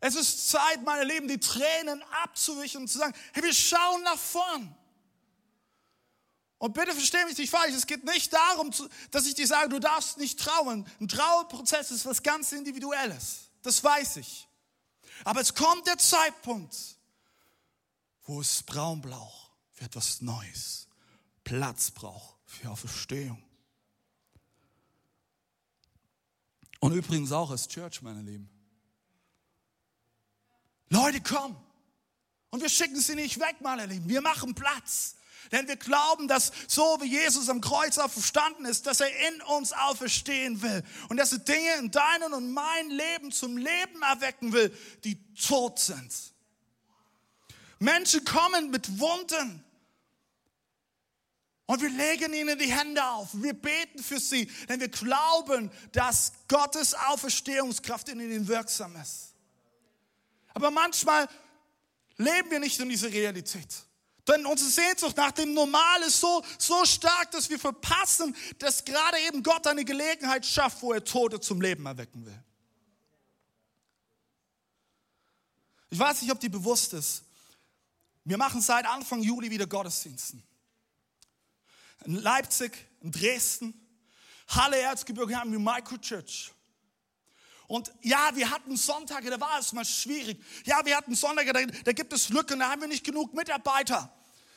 Es 0.01 0.15
ist 0.15 0.49
Zeit, 0.49 0.85
meine 0.85 1.05
Lieben, 1.05 1.27
die 1.27 1.41
Tränen 1.41 2.03
abzuwischen 2.23 2.83
und 2.83 2.89
zu 2.89 2.99
sagen, 2.99 3.15
hey, 3.33 3.43
wir 3.43 3.53
schauen 3.53 4.03
nach 4.03 4.19
vorn. 4.19 4.75
Und 6.59 6.75
bitte 6.75 6.93
verstehe 6.93 7.25
mich 7.25 7.39
nicht 7.39 7.51
falsch, 7.51 7.75
es 7.75 7.87
geht 7.87 8.05
nicht 8.05 8.33
darum, 8.33 8.73
dass 9.11 9.27
ich 9.27 9.35
dir 9.35 9.47
sage, 9.47 9.69
du 9.69 9.79
darfst 9.79 10.19
nicht 10.19 10.39
trauen. 10.39 10.89
Ein 11.01 11.09
Trauerprozess 11.09 11.91
ist 11.91 12.05
was 12.05 12.23
ganz 12.23 12.53
Individuelles. 12.53 13.51
Das 13.63 13.83
weiß 13.83 14.17
ich. 14.17 14.49
Aber 15.25 15.41
es 15.41 15.55
kommt 15.55 15.87
der 15.87 15.99
Zeitpunkt, 15.99 16.77
wo 18.25 18.41
es 18.41 18.63
Braun 18.63 19.03
für 19.73 19.85
etwas 19.85 20.21
Neues, 20.21 20.89
Platz 21.45 21.91
braucht 21.91 22.37
für 22.45 22.71
Auferstehung. 22.71 23.43
Und 26.81 26.93
übrigens 26.93 27.33
auch 27.33 27.51
als 27.51 27.67
Church, 27.67 28.03
meine 28.03 28.23
Lieben. 28.23 28.58
Leute, 30.91 31.21
komm. 31.21 31.57
Und 32.51 32.63
wir 32.63 32.69
schicken 32.69 33.01
sie 33.01 33.15
nicht 33.15 33.39
weg, 33.39 33.57
meine 33.61 33.87
Lieben. 33.87 34.09
Wir 34.09 34.21
machen 34.21 34.55
Platz. 34.55 35.17
Denn 35.53 35.67
wir 35.67 35.77
glauben, 35.77 36.29
dass 36.29 36.53
so 36.67 36.99
wie 37.01 37.07
Jesus 37.07 37.49
am 37.49 37.61
Kreuz 37.61 37.97
auferstanden 37.99 38.67
ist, 38.67 38.87
dass 38.87 39.01
er 39.01 39.11
in 39.29 39.41
uns 39.43 39.73
auferstehen 39.73 40.61
will. 40.61 40.83
Und 41.09 41.17
dass 41.17 41.33
er 41.33 41.39
Dinge 41.39 41.75
in 41.79 41.91
deinem 41.91 42.33
und 42.35 42.53
mein 42.53 42.91
Leben 42.91 43.33
zum 43.33 43.57
Leben 43.57 44.03
erwecken 44.03 44.53
will, 44.53 44.77
die 45.05 45.17
tot 45.35 45.79
sind. 45.79 46.13
Menschen 47.79 48.25
kommen 48.25 48.71
mit 48.71 48.99
Wunden. 48.99 49.65
Und 51.67 51.83
wir 51.83 51.91
legen 51.91 52.33
ihnen 52.33 52.59
die 52.59 52.73
Hände 52.73 53.05
auf. 53.05 53.29
Wir 53.35 53.53
beten 53.53 54.03
für 54.03 54.19
sie, 54.19 54.47
denn 54.69 54.81
wir 54.81 54.89
glauben, 54.89 55.71
dass 55.93 56.33
Gottes 56.49 56.95
Auferstehungskraft 56.95 58.09
in 58.09 58.21
ihnen 58.21 58.49
wirksam 58.49 58.97
ist. 58.97 59.28
Aber 60.59 60.73
manchmal 60.73 61.29
leben 62.17 62.51
wir 62.51 62.59
nicht 62.59 62.81
in 62.81 62.89
dieser 62.89 63.13
Realität. 63.13 63.69
Denn 64.27 64.45
unsere 64.45 64.69
Sehnsucht 64.69 65.17
nach 65.17 65.31
dem 65.31 65.55
Normal 65.55 66.03
ist 66.03 66.19
so, 66.19 66.45
so 66.59 66.85
stark, 66.85 67.31
dass 67.31 67.49
wir 67.49 67.61
verpassen, 67.61 68.35
dass 68.59 68.85
gerade 68.85 69.19
eben 69.29 69.45
Gott 69.45 69.69
eine 69.69 69.85
Gelegenheit 69.85 70.45
schafft, 70.45 70.83
wo 70.83 70.93
er 70.93 71.05
Tote 71.05 71.39
zum 71.39 71.61
Leben 71.61 71.87
erwecken 71.87 72.27
will. 72.27 72.43
Ich 75.91 75.99
weiß 75.99 76.23
nicht, 76.23 76.33
ob 76.33 76.41
dir 76.41 76.51
bewusst 76.51 76.93
ist. 76.93 77.23
Wir 78.25 78.37
machen 78.37 78.61
seit 78.61 78.85
Anfang 78.85 79.23
Juli 79.23 79.53
wieder 79.53 79.69
Gottesdiensten. 79.69 80.43
In 82.05 82.17
Leipzig, 82.17 82.73
in 83.01 83.13
Dresden, 83.13 83.75
Halle 84.49 84.81
Erzgebirge 84.81 85.37
haben 85.37 85.53
wir 85.53 85.61
Microchurch. 85.61 86.53
Und 87.69 87.93
ja, 88.01 88.31
wir 88.35 88.51
hatten 88.51 88.77
Sonntage, 88.77 89.29
da 89.31 89.39
war 89.39 89.59
es 89.59 89.73
mal 89.75 89.85
schwierig. 89.85 90.43
Ja, 90.65 90.85
wir 90.85 90.97
hatten 90.97 91.15
Sonntage, 91.15 91.53
da, 91.53 91.61
da 91.85 91.93
gibt 91.93 92.13
es 92.15 92.31
Lücken, 92.31 92.59
da 92.59 92.71
haben 92.71 92.81
wir 92.81 92.89
nicht 92.89 93.05
genug 93.05 93.35
Mitarbeiter. 93.35 94.11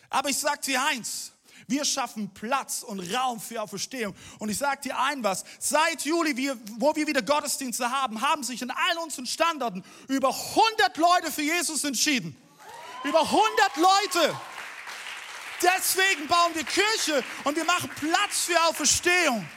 Aber 0.10 0.30
ich 0.30 0.38
sage 0.38 0.62
dir 0.62 0.84
eins, 0.84 1.34
wir 1.68 1.86
schaffen 1.86 2.34
Platz 2.34 2.84
und 2.84 3.00
Raum 3.14 3.40
für 3.40 3.62
Auferstehung. 3.62 4.16
Und 4.40 4.50
ich 4.50 4.58
sage 4.58 4.82
dir 4.82 4.98
ein 4.98 5.24
was, 5.24 5.44
seit 5.60 6.04
Juli, 6.06 6.36
wir, 6.38 6.58
wo 6.78 6.96
wir 6.96 7.06
wieder 7.06 7.22
Gottesdienste 7.22 7.92
haben, 7.92 8.22
haben 8.22 8.44
sich 8.44 8.62
in 8.62 8.72
all 8.72 8.98
unseren 9.04 9.26
Standorten 9.26 9.84
über 10.08 10.30
100 10.30 10.98
Leute 10.98 11.32
für 11.32 11.44
Jesus 11.44 11.84
entschieden. 11.84 12.36
Über 13.04 13.22
100 13.22 13.42
Leute. 13.78 14.36
Deswegen 15.62 16.28
bauen 16.28 16.56
wir 16.56 16.64
Kirche 16.64 17.24
und 17.44 17.56
wir 17.56 17.66
machen 17.66 17.90
Platz 18.00 18.46
für 18.46 18.62
Auferstehung. 18.64 19.48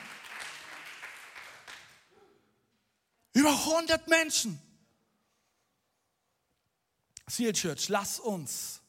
Über 3.35 3.51
100 3.51 4.07
Menschen. 4.07 4.59
Seal 7.27 7.51
Church, 7.51 7.89
lass 7.89 8.19
uns 8.19 8.79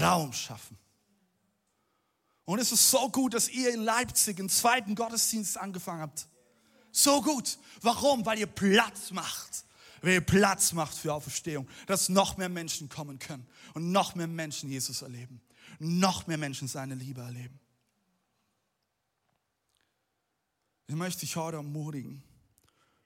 Raum 0.00 0.32
schaffen. 0.32 0.76
Und 2.44 2.58
es 2.58 2.72
ist 2.72 2.90
so 2.90 3.08
gut, 3.08 3.34
dass 3.34 3.48
ihr 3.48 3.72
in 3.72 3.80
Leipzig 3.80 4.40
einen 4.40 4.48
zweiten 4.48 4.96
Gottesdienst 4.96 5.56
angefangen 5.58 6.00
habt. 6.00 6.26
So 6.90 7.22
gut. 7.22 7.58
Warum? 7.82 8.26
Weil 8.26 8.40
ihr 8.40 8.46
Platz 8.46 9.12
macht. 9.12 9.64
Weil 10.02 10.14
ihr 10.14 10.20
Platz 10.20 10.72
macht 10.72 10.96
für 10.96 11.14
Auferstehung. 11.14 11.68
Dass 11.86 12.08
noch 12.08 12.36
mehr 12.36 12.48
Menschen 12.48 12.88
kommen 12.88 13.20
können 13.20 13.46
und 13.74 13.92
noch 13.92 14.16
mehr 14.16 14.26
Menschen 14.26 14.70
Jesus 14.70 15.02
erleben. 15.02 15.40
Noch 15.78 16.26
mehr 16.26 16.38
Menschen 16.38 16.66
seine 16.66 16.96
Liebe 16.96 17.20
erleben. 17.20 17.60
Ich 20.88 20.96
möchte 20.96 21.20
dich 21.20 21.36
heute 21.36 21.58
ermutigen, 21.58 22.24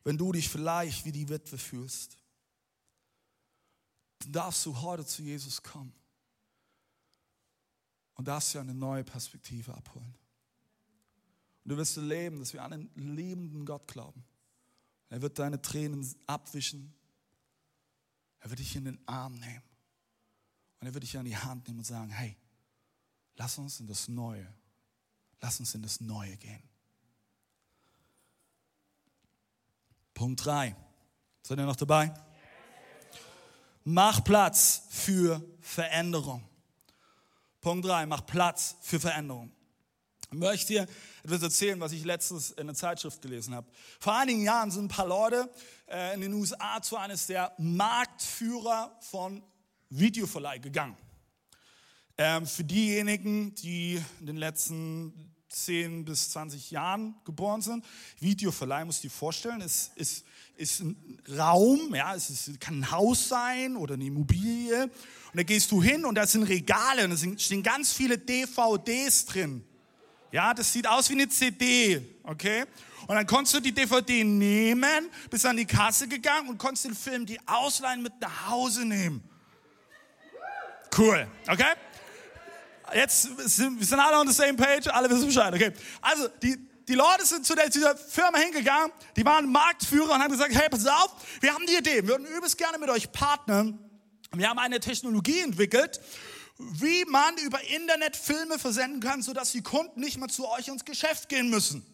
wenn 0.04 0.18
du 0.18 0.32
dich 0.32 0.48
vielleicht 0.48 1.04
wie 1.04 1.12
die 1.12 1.28
Witwe 1.28 1.58
fühlst, 1.58 2.18
dann 4.18 4.32
darfst 4.32 4.64
du 4.66 4.80
heute 4.80 5.04
zu 5.04 5.22
Jesus 5.22 5.62
kommen 5.62 5.92
und 8.14 8.28
darfst 8.28 8.54
dir 8.54 8.60
eine 8.60 8.74
neue 8.74 9.04
Perspektive 9.04 9.74
abholen. 9.74 10.14
Und 11.64 11.70
du 11.70 11.76
wirst 11.76 11.96
erleben, 11.96 12.40
dass 12.40 12.52
wir 12.52 12.62
an 12.62 12.72
einen 12.72 12.90
liebenden 12.94 13.64
Gott 13.64 13.86
glauben. 13.86 14.24
Er 15.08 15.22
wird 15.22 15.38
deine 15.38 15.60
Tränen 15.60 16.08
abwischen. 16.26 16.94
Er 18.40 18.50
wird 18.50 18.58
dich 18.58 18.74
in 18.74 18.84
den 18.84 18.98
Arm 19.06 19.38
nehmen. 19.38 19.62
Und 20.80 20.86
er 20.88 20.94
wird 20.94 21.04
dich 21.04 21.16
an 21.16 21.24
die 21.24 21.36
Hand 21.36 21.68
nehmen 21.68 21.78
und 21.78 21.84
sagen, 21.84 22.10
hey, 22.10 22.36
lass 23.36 23.58
uns 23.58 23.78
in 23.78 23.86
das 23.86 24.08
Neue, 24.08 24.52
lass 25.40 25.60
uns 25.60 25.74
in 25.74 25.82
das 25.82 26.00
Neue 26.00 26.36
gehen. 26.36 26.62
Punkt 30.14 30.44
3. 30.44 30.76
Seid 31.42 31.58
ihr 31.58 31.66
noch 31.66 31.76
dabei? 31.76 32.12
Mach 33.84 34.22
Platz 34.22 34.82
für 34.90 35.42
Veränderung. 35.60 36.48
Punkt 37.60 37.86
3, 37.86 38.06
mach 38.06 38.26
Platz 38.26 38.76
für 38.80 39.00
Veränderung. 39.00 39.52
Ich 40.32 40.38
möchte 40.38 40.66
dir 40.68 40.88
etwas 41.24 41.42
erzählen, 41.42 41.78
was 41.78 41.92
ich 41.92 42.04
letztens 42.04 42.52
in 42.52 42.60
einer 42.60 42.74
Zeitschrift 42.74 43.20
gelesen 43.20 43.54
habe. 43.54 43.70
Vor 44.00 44.14
einigen 44.14 44.42
Jahren 44.42 44.70
sind 44.70 44.86
ein 44.86 44.88
paar 44.88 45.06
Leute 45.06 45.50
äh, 45.88 46.14
in 46.14 46.22
den 46.22 46.32
USA 46.32 46.80
zu 46.80 46.96
eines 46.96 47.26
der 47.26 47.52
Marktführer 47.58 48.96
von 49.00 49.42
Videoverleih 49.90 50.58
gegangen. 50.58 50.96
Ähm, 52.16 52.46
für 52.46 52.64
diejenigen, 52.64 53.54
die 53.56 54.02
in 54.20 54.26
den 54.26 54.36
letzten 54.36 55.31
10 55.52 56.04
bis 56.04 56.30
20 56.30 56.70
Jahren 56.70 57.14
geboren 57.24 57.60
sind, 57.60 57.84
Videoverleih, 58.20 58.84
muss 58.84 58.96
ich 58.96 59.02
dir 59.02 59.10
vorstellen, 59.10 59.60
ist, 59.60 59.92
ist, 59.96 60.24
ist 60.56 60.80
ein 60.80 61.18
Raum, 61.36 61.94
ja, 61.94 62.14
es 62.14 62.30
ist, 62.30 62.60
kann 62.60 62.80
ein 62.80 62.90
Haus 62.90 63.28
sein 63.28 63.76
oder 63.76 63.94
eine 63.94 64.04
Immobilie 64.04 64.84
und 64.84 65.36
da 65.36 65.42
gehst 65.42 65.70
du 65.70 65.82
hin 65.82 66.04
und 66.04 66.14
da 66.14 66.26
sind 66.26 66.44
Regale 66.44 67.04
und 67.04 67.10
da 67.10 67.38
stehen 67.38 67.62
ganz 67.62 67.92
viele 67.92 68.18
DVDs 68.18 69.26
drin. 69.26 69.64
Ja, 70.30 70.54
das 70.54 70.72
sieht 70.72 70.86
aus 70.86 71.10
wie 71.10 71.14
eine 71.14 71.28
CD, 71.28 72.02
okay? 72.22 72.64
Und 73.06 73.16
dann 73.16 73.26
konntest 73.26 73.54
du 73.54 73.60
die 73.60 73.72
DVD 73.72 74.24
nehmen, 74.24 75.10
bist 75.28 75.44
an 75.44 75.56
die 75.56 75.66
Kasse 75.66 76.08
gegangen 76.08 76.48
und 76.48 76.58
konntest 76.58 76.86
den 76.86 76.94
Film 76.94 77.26
die 77.26 77.38
ausleihen 77.46 78.02
mit 78.02 78.12
nach 78.20 78.48
Hause 78.48 78.84
nehmen. 78.84 79.22
Cool, 80.96 81.26
okay? 81.48 81.72
Jetzt 82.94 83.22
sind 83.38 83.90
wir 83.90 84.04
alle 84.04 84.18
on 84.18 84.28
the 84.28 84.34
same 84.34 84.54
page, 84.54 84.92
alle 84.92 85.08
wissen 85.08 85.26
Bescheid, 85.26 85.54
okay? 85.54 85.72
Also, 86.00 86.28
die, 86.42 86.56
die 86.88 86.94
Leute 86.94 87.24
sind 87.24 87.46
zu 87.46 87.54
dieser 87.54 87.96
Firma 87.96 88.38
hingegangen, 88.38 88.92
die 89.16 89.24
waren 89.24 89.50
Marktführer 89.50 90.14
und 90.14 90.22
haben 90.22 90.32
gesagt, 90.32 90.54
hey, 90.54 90.68
pass 90.68 90.86
auf, 90.86 91.14
wir 91.40 91.54
haben 91.54 91.64
die 91.66 91.76
Idee, 91.76 92.02
wir 92.02 92.08
würden 92.08 92.26
übelst 92.26 92.58
gerne 92.58 92.78
mit 92.78 92.90
euch 92.90 93.10
partnern 93.12 93.78
wir 94.34 94.48
haben 94.48 94.58
eine 94.58 94.80
Technologie 94.80 95.40
entwickelt, 95.40 96.00
wie 96.56 97.04
man 97.04 97.36
über 97.38 97.60
Internet 97.68 98.16
Filme 98.16 98.58
versenden 98.58 99.00
kann, 99.00 99.22
sodass 99.22 99.52
die 99.52 99.62
Kunden 99.62 100.00
nicht 100.00 100.18
mehr 100.18 100.28
zu 100.28 100.48
euch 100.48 100.68
ins 100.68 100.84
Geschäft 100.84 101.28
gehen 101.28 101.50
müssen. 101.50 101.84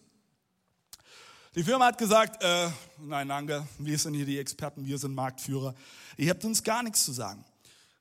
Die 1.57 1.65
Firma 1.65 1.87
hat 1.87 1.99
gesagt, 1.99 2.43
äh, 2.43 2.71
nein, 2.99 3.29
danke, 3.29 3.67
wir 3.79 3.99
sind 3.99 4.15
hier 4.15 4.27
die 4.27 4.39
Experten, 4.39 4.87
wir 4.87 4.99
sind 4.99 5.15
Marktführer. 5.15 5.75
Ihr 6.17 6.31
habt 6.31 6.45
uns 6.45 6.63
gar 6.63 6.83
nichts 6.85 7.05
zu 7.05 7.13
sagen. 7.13 7.45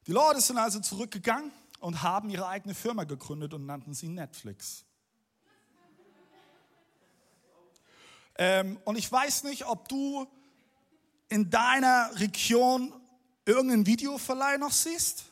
Die 0.06 0.12
Leute 0.12 0.40
sind 0.40 0.58
also 0.58 0.80
zurückgegangen 0.80 1.52
und 1.80 2.04
haben 2.04 2.30
ihre 2.30 2.48
eigene 2.48 2.74
Firma 2.74 3.04
gegründet 3.04 3.54
und 3.54 3.66
nannten 3.66 3.94
sie 3.94 4.08
Netflix. 4.08 4.84
Ähm, 8.38 8.80
und 8.86 8.98
ich 8.98 9.12
weiß 9.12 9.44
nicht, 9.44 9.66
ob 9.66 9.88
du 9.90 10.28
in 11.30 11.50
deiner 11.50 12.12
Region 12.20 12.94
irgendeinen 13.46 13.86
Videoverleih 13.86 14.58
noch 14.58 14.72
siehst? 14.72 15.26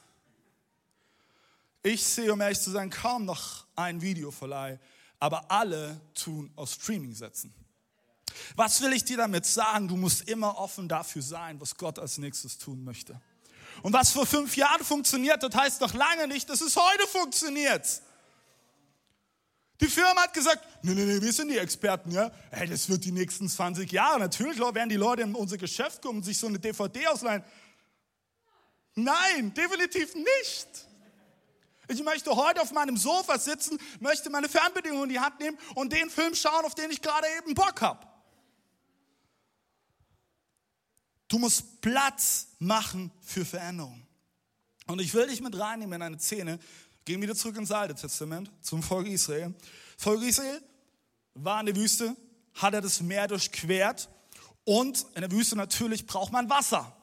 Ich 1.84 2.04
sehe, 2.04 2.34
um 2.34 2.42
ehrlich 2.42 2.60
zu 2.60 2.72
sein, 2.72 2.90
kaum 2.90 3.26
noch 3.26 3.68
einen 3.76 4.02
Videoverleih, 4.02 4.80
aber 5.20 5.52
alle 5.52 6.02
tun 6.16 6.52
aus 6.56 6.74
Streaming-Sätzen. 6.74 7.54
Was 8.56 8.82
will 8.82 8.94
ich 8.94 9.06
dir 9.06 9.18
damit 9.18 9.46
sagen? 9.46 9.88
Du 9.88 9.96
musst 9.96 10.28
immer 10.28 10.58
offen 10.58 10.90
dafür 10.90 11.22
sein, 11.22 11.62
was 11.62 11.76
Gott 11.76 12.00
als 12.00 12.18
nächstes 12.18 12.58
tun 12.58 12.84
möchte. 12.84 13.22
Und 13.84 13.94
was 13.94 14.12
vor 14.12 14.26
fünf 14.26 14.56
Jahren 14.56 14.84
funktioniert, 14.84 15.42
das 15.44 15.54
heißt 15.56 15.82
noch 15.82 15.94
lange 15.94 16.28
nicht, 16.28 16.50
dass 16.50 16.62
es 16.62 16.76
heute 16.76 17.08
funktioniert. 17.08 18.02
Die 19.82 19.88
Firma 19.88 20.24
hat 20.24 20.34
gesagt, 20.34 20.66
nee, 20.84 20.94
nee, 20.94 21.04
nee, 21.04 21.22
wir 21.22 21.34
sind 21.34 21.50
die 21.50 21.58
Experten, 21.58 22.12
ja. 22.12 22.32
Hey, 22.50 22.68
das 22.68 22.90
wird 22.90 23.04
die 23.04 23.12
nächsten 23.12 23.50
20 23.50 23.92
Jahre. 23.92 24.20
Natürlich 24.20 24.58
werden 24.60 24.90
die 24.90 24.96
Leute 24.96 25.24
in 25.24 25.36
unser 25.36 25.58
Geschäft 25.58 26.02
kommen 26.02 26.20
und 26.20 26.24
sich 26.24 26.38
so 26.38 26.48
eine 26.48 26.60
DVD 26.60 27.08
ausleihen. 27.08 27.44
Nein, 28.96 29.54
definitiv 29.54 30.16
nicht. 30.16 30.68
Ich 31.88 32.02
möchte 32.04 32.36
heute 32.36 32.62
auf 32.62 32.72
meinem 32.72 32.98
Sofa 32.98 33.38
sitzen, 33.38 33.78
möchte 34.00 34.30
meine 34.30 34.50
Fernbedienung 34.50 35.04
in 35.04 35.10
die 35.10 35.20
Hand 35.20 35.40
nehmen 35.40 35.58
und 35.76 35.92
den 35.92 36.10
Film 36.10 36.34
schauen, 36.34 36.66
auf 36.66 36.74
den 36.74 36.90
ich 36.90 37.02
gerade 37.02 37.28
eben 37.38 37.54
Bock 37.54 37.82
habe. 37.82 38.08
Du 41.28 41.40
musst 41.40 41.82
Platz 41.82 42.48
machen 42.60 43.12
für 43.22 43.46
Veränderung. 43.46 44.06
Und 44.88 45.02
ich 45.02 45.14
will 45.14 45.28
dich 45.28 45.42
mit 45.42 45.58
reinnehmen 45.58 45.96
in 45.96 46.02
eine 46.02 46.20
Szene. 46.20 46.60
Gehen 47.06 47.22
wieder 47.22 47.36
zurück 47.36 47.58
ins 47.58 47.72
Alte 47.72 47.96
Testament 47.96 48.52
zum 48.62 48.84
Volk 48.84 49.08
Israel. 49.08 49.54
Das 49.96 50.04
Volk 50.04 50.22
Israel 50.24 50.62
war 51.34 51.60
in 51.60 51.68
der 51.68 51.76
Wüste, 51.76 52.16
hat 52.54 52.74
er 52.74 52.82
das 52.82 53.02
Meer 53.02 53.28
durchquert 53.28 54.10
und 54.64 55.06
in 55.16 55.22
der 55.22 55.32
Wüste 55.32 55.56
natürlich 55.56 56.06
braucht 56.06 56.32
man 56.32 56.50
Wasser. 56.50 56.96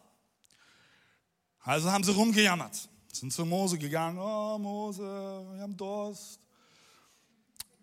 Also 1.60 1.92
haben 1.92 2.02
sie 2.02 2.12
rumgejammert, 2.12 2.88
sind 3.12 3.32
zu 3.32 3.44
Mose 3.44 3.78
gegangen, 3.78 4.18
oh 4.18 4.58
Mose, 4.58 5.02
wir 5.02 5.62
haben 5.62 5.76
Durst. 5.76 6.40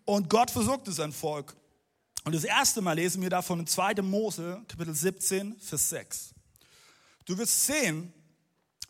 Und 0.04 0.28
Gott 0.28 0.50
versorgte 0.50 0.92
sein 0.92 1.12
Volk. 1.12 1.56
Und 2.24 2.34
das 2.34 2.44
erste 2.44 2.82
Mal 2.82 2.94
lesen 2.94 3.22
wir 3.22 3.30
davon 3.30 3.60
in 3.60 3.66
2. 3.66 3.94
Mose, 4.02 4.62
Kapitel 4.68 4.94
17, 4.94 5.58
Vers 5.58 5.88
6. 5.88 6.34
Du 7.24 7.38
wirst 7.38 7.66
sehen, 7.66 8.12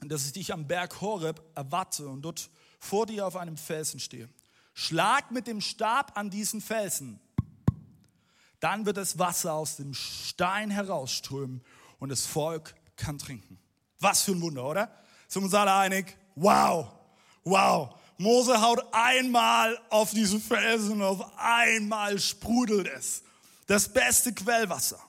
dass 0.00 0.26
ich 0.26 0.32
dich 0.32 0.52
am 0.52 0.66
Berg 0.66 1.00
Horeb 1.00 1.40
erwarte 1.54 2.08
und 2.08 2.22
dort 2.22 2.50
vor 2.80 3.06
dir 3.06 3.26
auf 3.26 3.36
einem 3.36 3.56
Felsen 3.56 4.00
stehe. 4.00 4.28
Schlag 4.74 5.30
mit 5.30 5.46
dem 5.46 5.60
Stab 5.60 6.16
an 6.16 6.30
diesen 6.30 6.60
Felsen. 6.60 7.20
Dann 8.58 8.84
wird 8.84 8.96
das 8.96 9.18
Wasser 9.18 9.54
aus 9.54 9.76
dem 9.76 9.94
Stein 9.94 10.70
herausströmen 10.70 11.62
und 11.98 12.08
das 12.08 12.26
Volk 12.26 12.74
kann 12.96 13.18
trinken. 13.18 13.58
Was 14.00 14.22
für 14.22 14.32
ein 14.32 14.40
Wunder, 14.40 14.64
oder? 14.64 14.90
Sind 15.28 15.42
wir 15.42 15.46
uns 15.46 15.54
alle 15.54 15.74
einig? 15.74 16.16
Wow, 16.34 16.88
wow. 17.44 17.94
Mose 18.20 18.60
haut 18.60 18.84
einmal 18.92 19.80
auf 19.88 20.10
diesen 20.10 20.42
Felsen 20.42 20.92
und 20.92 21.02
auf 21.02 21.38
einmal 21.38 22.18
sprudelt 22.18 22.86
es. 22.86 23.22
Das 23.66 23.90
beste 23.90 24.34
Quellwasser. 24.34 25.00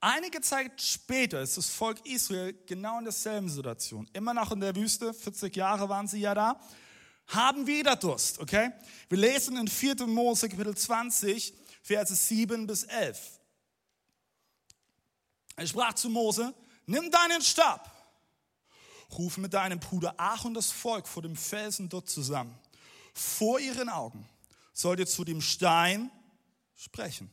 Einige 0.00 0.40
Zeit 0.40 0.80
später 0.80 1.42
ist 1.42 1.58
das 1.58 1.68
Volk 1.68 1.98
Israel 2.06 2.54
genau 2.64 2.96
in 2.96 3.04
derselben 3.04 3.50
Situation. 3.50 4.08
Immer 4.14 4.32
noch 4.32 4.52
in 4.52 4.60
der 4.60 4.74
Wüste, 4.74 5.12
40 5.12 5.54
Jahre 5.54 5.86
waren 5.86 6.08
sie 6.08 6.20
ja 6.20 6.34
da, 6.34 6.58
haben 7.26 7.66
wieder 7.66 7.94
Durst, 7.94 8.38
okay? 8.38 8.70
Wir 9.10 9.18
lesen 9.18 9.58
in 9.58 9.68
4. 9.68 10.06
Mose 10.06 10.48
Kapitel 10.48 10.74
20, 10.74 11.52
Verse 11.82 12.14
7 12.14 12.66
bis 12.66 12.84
11. 12.84 13.38
Er 15.56 15.66
sprach 15.66 15.92
zu 15.92 16.08
Mose, 16.08 16.54
Nimm 16.86 17.10
deinen 17.10 17.42
Stab, 17.42 17.95
ruf 19.16 19.36
mit 19.38 19.54
deinem 19.54 19.80
Bruder 19.80 20.18
Aaron 20.18 20.54
das 20.54 20.70
Volk 20.70 21.06
vor 21.06 21.22
dem 21.22 21.36
Felsen 21.36 21.88
dort 21.88 22.08
zusammen. 22.08 22.56
Vor 23.14 23.58
ihren 23.58 23.88
Augen 23.88 24.28
sollt 24.72 25.00
ihr 25.00 25.06
zu 25.06 25.24
dem 25.24 25.40
Stein 25.40 26.10
sprechen. 26.74 27.30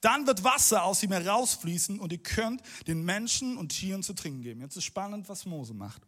Dann 0.00 0.26
wird 0.26 0.42
Wasser 0.42 0.82
aus 0.82 1.02
ihm 1.02 1.12
herausfließen 1.12 2.00
und 2.00 2.10
ihr 2.10 2.22
könnt 2.22 2.60
den 2.88 3.04
Menschen 3.04 3.56
und 3.56 3.68
Tieren 3.68 4.02
zu 4.02 4.14
trinken 4.14 4.42
geben. 4.42 4.60
Jetzt 4.60 4.76
ist 4.76 4.84
spannend, 4.84 5.28
was 5.28 5.46
Mose 5.46 5.74
macht. 5.74 6.02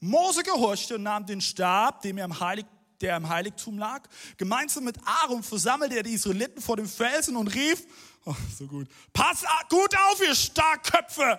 Mose 0.00 0.42
gehorchte 0.42 0.96
und 0.96 1.04
nahm 1.04 1.26
den 1.26 1.40
Stab, 1.40 2.02
dem 2.02 2.18
er 2.18 2.24
im 2.24 2.40
Heilig, 2.40 2.66
der 3.00 3.16
im 3.16 3.28
Heiligtum 3.28 3.78
lag. 3.78 4.08
Gemeinsam 4.36 4.84
mit 4.84 4.96
Aaron 5.04 5.42
versammelte 5.42 5.96
er 5.96 6.02
die 6.02 6.14
Israeliten 6.14 6.60
vor 6.60 6.76
dem 6.76 6.88
Felsen 6.88 7.36
und 7.36 7.48
rief, 7.48 7.86
oh, 8.24 8.34
so 8.58 8.66
gut, 8.66 8.88
pass 9.12 9.44
gut 9.68 9.94
auf, 10.10 10.20
ihr 10.26 10.34
Starkköpfe! 10.34 11.38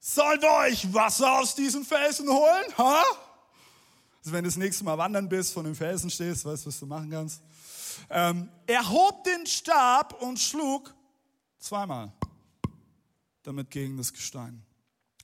Sollen 0.00 0.40
wir 0.40 0.50
euch 0.68 0.92
Wasser 0.92 1.38
aus 1.38 1.54
diesem 1.54 1.84
Felsen 1.84 2.28
holen? 2.28 2.64
Ha? 2.78 3.02
Also 4.18 4.32
wenn 4.32 4.44
du 4.44 4.48
das 4.48 4.56
nächste 4.56 4.84
Mal 4.84 4.98
wandern 4.98 5.28
bist, 5.28 5.52
von 5.52 5.64
dem 5.64 5.74
Felsen 5.74 6.10
stehst, 6.10 6.44
weißt 6.44 6.64
du, 6.64 6.68
was 6.68 6.78
du 6.78 6.86
machen 6.86 7.10
kannst? 7.10 7.42
Ähm, 8.10 8.48
er 8.66 8.88
hob 8.88 9.24
den 9.24 9.46
Stab 9.46 10.22
und 10.22 10.38
schlug 10.38 10.94
zweimal 11.58 12.12
damit 13.42 13.70
gegen 13.70 13.96
das 13.96 14.12
Gestein. 14.12 14.62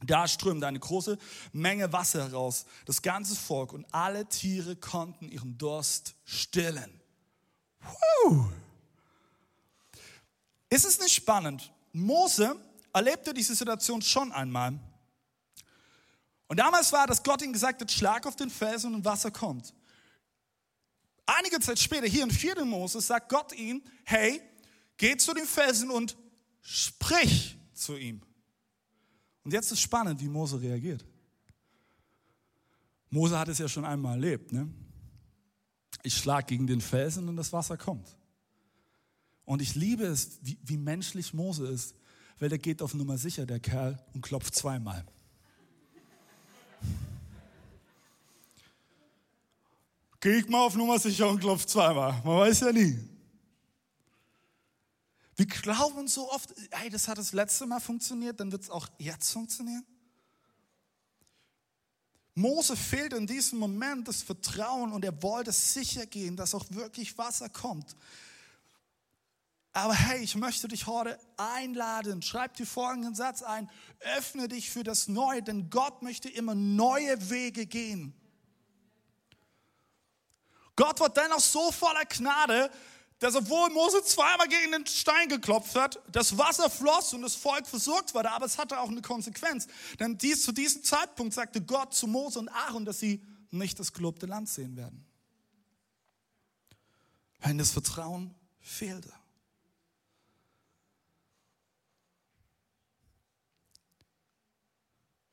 Da 0.02 0.26
strömte 0.26 0.66
eine 0.66 0.78
große 0.78 1.18
Menge 1.52 1.92
Wasser 1.92 2.24
heraus. 2.24 2.66
Das 2.86 3.02
ganze 3.02 3.36
Volk 3.36 3.72
und 3.72 3.86
alle 3.92 4.26
Tiere 4.28 4.76
konnten 4.76 5.28
ihren 5.28 5.56
Durst 5.56 6.14
stillen. 6.24 7.00
Puh. 7.80 8.46
Ist 10.68 10.84
es 10.84 10.98
nicht 11.00 11.14
spannend? 11.14 11.72
Mose 11.92 12.56
erlebte 12.94 13.34
diese 13.34 13.54
Situation 13.54 14.00
schon 14.00 14.32
einmal. 14.32 14.78
Und 16.46 16.58
damals 16.58 16.92
war, 16.92 17.06
dass 17.06 17.22
Gott 17.22 17.42
ihm 17.42 17.52
gesagt 17.52 17.80
hat, 17.80 17.90
schlag 17.90 18.26
auf 18.26 18.36
den 18.36 18.48
Felsen 18.48 18.94
und 18.94 19.04
Wasser 19.04 19.30
kommt. 19.30 19.74
Einige 21.26 21.58
Zeit 21.60 21.78
später, 21.78 22.06
hier 22.06 22.22
in 22.22 22.30
4. 22.30 22.64
Mose, 22.64 23.00
sagt 23.00 23.28
Gott 23.28 23.52
ihm, 23.52 23.82
hey, 24.04 24.40
geh 24.96 25.16
zu 25.16 25.34
dem 25.34 25.46
Felsen 25.46 25.90
und 25.90 26.16
sprich 26.60 27.58
zu 27.72 27.96
ihm. 27.96 28.22
Und 29.42 29.52
jetzt 29.52 29.72
ist 29.72 29.80
spannend, 29.80 30.20
wie 30.20 30.28
Mose 30.28 30.60
reagiert. 30.60 31.04
Mose 33.10 33.38
hat 33.38 33.48
es 33.48 33.58
ja 33.58 33.68
schon 33.68 33.84
einmal 33.84 34.14
erlebt. 34.14 34.52
Ne? 34.52 34.68
Ich 36.02 36.16
schlage 36.16 36.46
gegen 36.46 36.66
den 36.66 36.80
Felsen 36.80 37.28
und 37.28 37.36
das 37.36 37.52
Wasser 37.52 37.76
kommt. 37.76 38.16
Und 39.44 39.62
ich 39.62 39.74
liebe 39.74 40.04
es, 40.04 40.38
wie, 40.42 40.58
wie 40.62 40.76
menschlich 40.76 41.34
Mose 41.34 41.66
ist, 41.66 41.94
weil 42.38 42.48
der 42.48 42.58
geht 42.58 42.82
auf 42.82 42.94
Nummer 42.94 43.18
sicher, 43.18 43.46
der 43.46 43.60
Kerl, 43.60 43.98
und 44.12 44.22
klopft 44.22 44.54
zweimal. 44.54 45.04
Geh 50.20 50.38
ich 50.38 50.48
mal 50.48 50.64
auf 50.64 50.74
Nummer 50.74 50.98
sicher 50.98 51.28
und 51.28 51.40
klopft 51.40 51.68
zweimal. 51.68 52.12
Man 52.24 52.38
weiß 52.38 52.60
ja 52.60 52.72
nie. 52.72 52.98
Wir 55.36 55.46
glauben 55.46 56.08
so 56.08 56.30
oft, 56.30 56.54
hey, 56.70 56.88
das 56.88 57.08
hat 57.08 57.18
das 57.18 57.32
letzte 57.32 57.66
Mal 57.66 57.80
funktioniert, 57.80 58.38
dann 58.40 58.52
wird 58.52 58.62
es 58.62 58.70
auch 58.70 58.88
jetzt 58.98 59.32
funktionieren. 59.32 59.84
Mose 62.34 62.76
fehlt 62.76 63.12
in 63.12 63.26
diesem 63.26 63.58
Moment 63.58 64.08
das 64.08 64.22
Vertrauen 64.22 64.92
und 64.92 65.04
er 65.04 65.22
wollte 65.22 65.52
sicher 65.52 66.06
gehen, 66.06 66.36
dass 66.36 66.54
auch 66.54 66.64
wirklich 66.70 67.16
Wasser 67.16 67.48
kommt. 67.48 67.94
Aber 69.76 69.92
hey, 69.92 70.22
ich 70.22 70.36
möchte 70.36 70.68
dich 70.68 70.86
heute 70.86 71.18
einladen. 71.36 72.22
Schreib 72.22 72.54
dir 72.54 72.64
folgenden 72.64 73.16
Satz 73.16 73.42
ein. 73.42 73.68
Öffne 74.16 74.46
dich 74.46 74.70
für 74.70 74.84
das 74.84 75.08
Neue, 75.08 75.42
denn 75.42 75.68
Gott 75.68 76.00
möchte 76.00 76.28
immer 76.28 76.54
neue 76.54 77.28
Wege 77.28 77.66
gehen. 77.66 78.14
Gott 80.76 81.00
war 81.00 81.08
dennoch 81.08 81.40
so 81.40 81.72
voller 81.72 82.04
Gnade, 82.04 82.70
dass 83.18 83.34
obwohl 83.34 83.68
Mose 83.70 84.00
zweimal 84.04 84.46
gegen 84.46 84.70
den 84.70 84.86
Stein 84.86 85.28
geklopft 85.28 85.74
hat, 85.74 86.00
das 86.08 86.38
Wasser 86.38 86.70
floss 86.70 87.12
und 87.12 87.22
das 87.22 87.34
Volk 87.34 87.66
versorgt 87.66 88.14
wurde, 88.14 88.30
aber 88.30 88.46
es 88.46 88.58
hatte 88.58 88.78
auch 88.78 88.88
eine 88.88 89.02
Konsequenz. 89.02 89.66
Denn 89.98 90.16
dies, 90.18 90.44
zu 90.44 90.52
diesem 90.52 90.84
Zeitpunkt 90.84 91.34
sagte 91.34 91.60
Gott 91.60 91.94
zu 91.94 92.06
Mose 92.06 92.38
und 92.38 92.48
Aaron, 92.48 92.84
dass 92.84 93.00
sie 93.00 93.24
nicht 93.50 93.80
das 93.80 93.92
gelobte 93.92 94.26
Land 94.26 94.48
sehen 94.48 94.76
werden. 94.76 95.04
Wenn 97.40 97.58
das 97.58 97.72
Vertrauen 97.72 98.36
fehlte. 98.60 99.12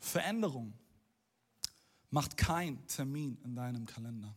Veränderung 0.01 0.73
macht 2.09 2.35
kein 2.35 2.85
Termin 2.87 3.37
in 3.43 3.55
deinem 3.55 3.85
Kalender. 3.85 4.35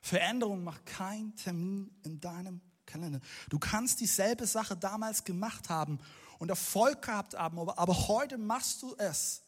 Veränderung 0.00 0.64
macht 0.64 0.84
kein 0.84 1.36
Termin 1.36 1.94
in 2.02 2.20
deinem 2.20 2.60
Kalender. 2.84 3.20
Du 3.48 3.58
kannst 3.58 4.00
dieselbe 4.00 4.46
Sache 4.46 4.76
damals 4.76 5.22
gemacht 5.22 5.68
haben 5.68 6.00
und 6.40 6.48
Erfolg 6.48 7.02
gehabt 7.02 7.34
haben, 7.34 7.58
aber, 7.60 7.78
aber 7.78 8.08
heute 8.08 8.36
machst 8.36 8.82
du 8.82 8.96
es 8.96 9.44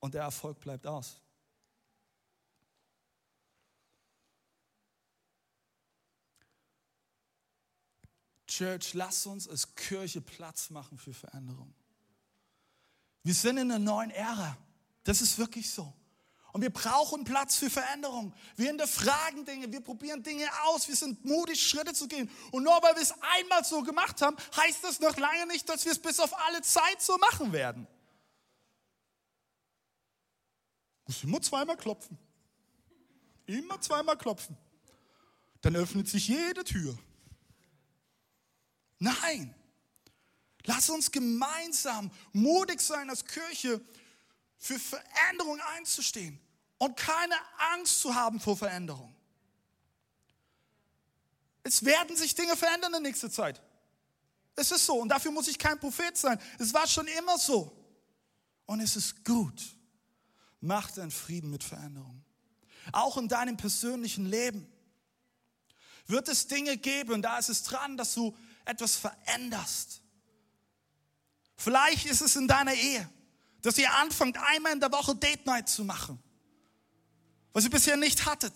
und 0.00 0.12
der 0.12 0.22
Erfolg 0.22 0.60
bleibt 0.60 0.86
aus. 0.86 1.22
Church, 8.56 8.94
lass 8.94 9.26
uns 9.26 9.48
als 9.48 9.74
Kirche 9.74 10.22
Platz 10.22 10.70
machen 10.70 10.96
für 10.96 11.12
Veränderung. 11.12 11.74
Wir 13.22 13.34
sind 13.34 13.58
in 13.58 13.70
einer 13.70 13.78
neuen 13.78 14.10
Ära. 14.10 14.56
Das 15.04 15.20
ist 15.20 15.36
wirklich 15.36 15.70
so. 15.70 15.92
Und 16.52 16.62
wir 16.62 16.70
brauchen 16.70 17.24
Platz 17.24 17.56
für 17.56 17.68
Veränderung. 17.68 18.32
Wir 18.56 18.68
hinterfragen 18.68 19.44
Dinge, 19.44 19.70
wir 19.70 19.82
probieren 19.82 20.22
Dinge 20.22 20.48
aus, 20.64 20.88
wir 20.88 20.96
sind 20.96 21.22
mutig, 21.22 21.60
Schritte 21.60 21.92
zu 21.92 22.08
gehen. 22.08 22.30
Und 22.50 22.62
nur 22.62 22.72
weil 22.82 22.94
wir 22.94 23.02
es 23.02 23.12
einmal 23.36 23.62
so 23.62 23.82
gemacht 23.82 24.22
haben, 24.22 24.38
heißt 24.56 24.82
das 24.84 25.00
noch 25.00 25.18
lange 25.18 25.46
nicht, 25.48 25.68
dass 25.68 25.84
wir 25.84 25.92
es 25.92 25.98
bis 25.98 26.18
auf 26.18 26.32
alle 26.46 26.62
Zeit 26.62 27.02
so 27.02 27.18
machen 27.18 27.52
werden. 27.52 27.86
Muss 31.06 31.22
immer 31.24 31.42
zweimal 31.42 31.76
klopfen. 31.76 32.16
Immer 33.44 33.78
zweimal 33.82 34.16
klopfen. 34.16 34.56
Dann 35.60 35.76
öffnet 35.76 36.08
sich 36.08 36.28
jede 36.28 36.64
Tür. 36.64 36.96
Nein. 38.98 39.54
Lass 40.64 40.90
uns 40.90 41.10
gemeinsam 41.12 42.10
mutig 42.32 42.80
sein 42.80 43.08
als 43.08 43.24
Kirche, 43.24 43.80
für 44.58 44.78
Veränderung 44.78 45.60
einzustehen 45.76 46.40
und 46.78 46.96
keine 46.96 47.34
Angst 47.74 48.00
zu 48.00 48.14
haben 48.14 48.40
vor 48.40 48.56
Veränderung. 48.56 49.14
Es 51.62 51.84
werden 51.84 52.16
sich 52.16 52.34
Dinge 52.34 52.56
verändern 52.56 52.94
in 52.94 53.02
nächster 53.02 53.30
Zeit. 53.30 53.60
Es 54.54 54.70
ist 54.70 54.86
so 54.86 54.98
und 55.00 55.08
dafür 55.08 55.30
muss 55.30 55.48
ich 55.48 55.58
kein 55.58 55.78
Prophet 55.78 56.16
sein. 56.16 56.40
Es 56.58 56.72
war 56.72 56.86
schon 56.86 57.06
immer 57.08 57.38
so. 57.38 57.72
Und 58.64 58.80
es 58.80 58.96
ist 58.96 59.24
gut. 59.24 59.62
Mach 60.60 60.90
deinen 60.90 61.10
Frieden 61.10 61.50
mit 61.50 61.62
Veränderung. 61.62 62.24
Auch 62.92 63.16
in 63.16 63.28
deinem 63.28 63.56
persönlichen 63.56 64.26
Leben 64.26 64.66
wird 66.06 66.28
es 66.28 66.46
Dinge 66.46 66.76
geben, 66.76 67.20
da 67.20 67.38
ist 67.38 67.48
es 67.48 67.64
dran, 67.64 67.96
dass 67.96 68.14
du 68.14 68.36
etwas 68.66 68.96
veränderst. 68.96 70.02
Vielleicht 71.56 72.06
ist 72.06 72.20
es 72.20 72.36
in 72.36 72.46
deiner 72.46 72.74
Ehe, 72.74 73.08
dass 73.62 73.78
ihr 73.78 73.92
anfangt, 73.94 74.36
einmal 74.38 74.72
in 74.72 74.80
der 74.80 74.92
Woche 74.92 75.14
Date 75.14 75.46
Night 75.46 75.68
zu 75.68 75.84
machen 75.84 76.22
was 77.56 77.64
ihr 77.64 77.70
bisher 77.70 77.96
nicht 77.96 78.26
hattet. 78.26 78.52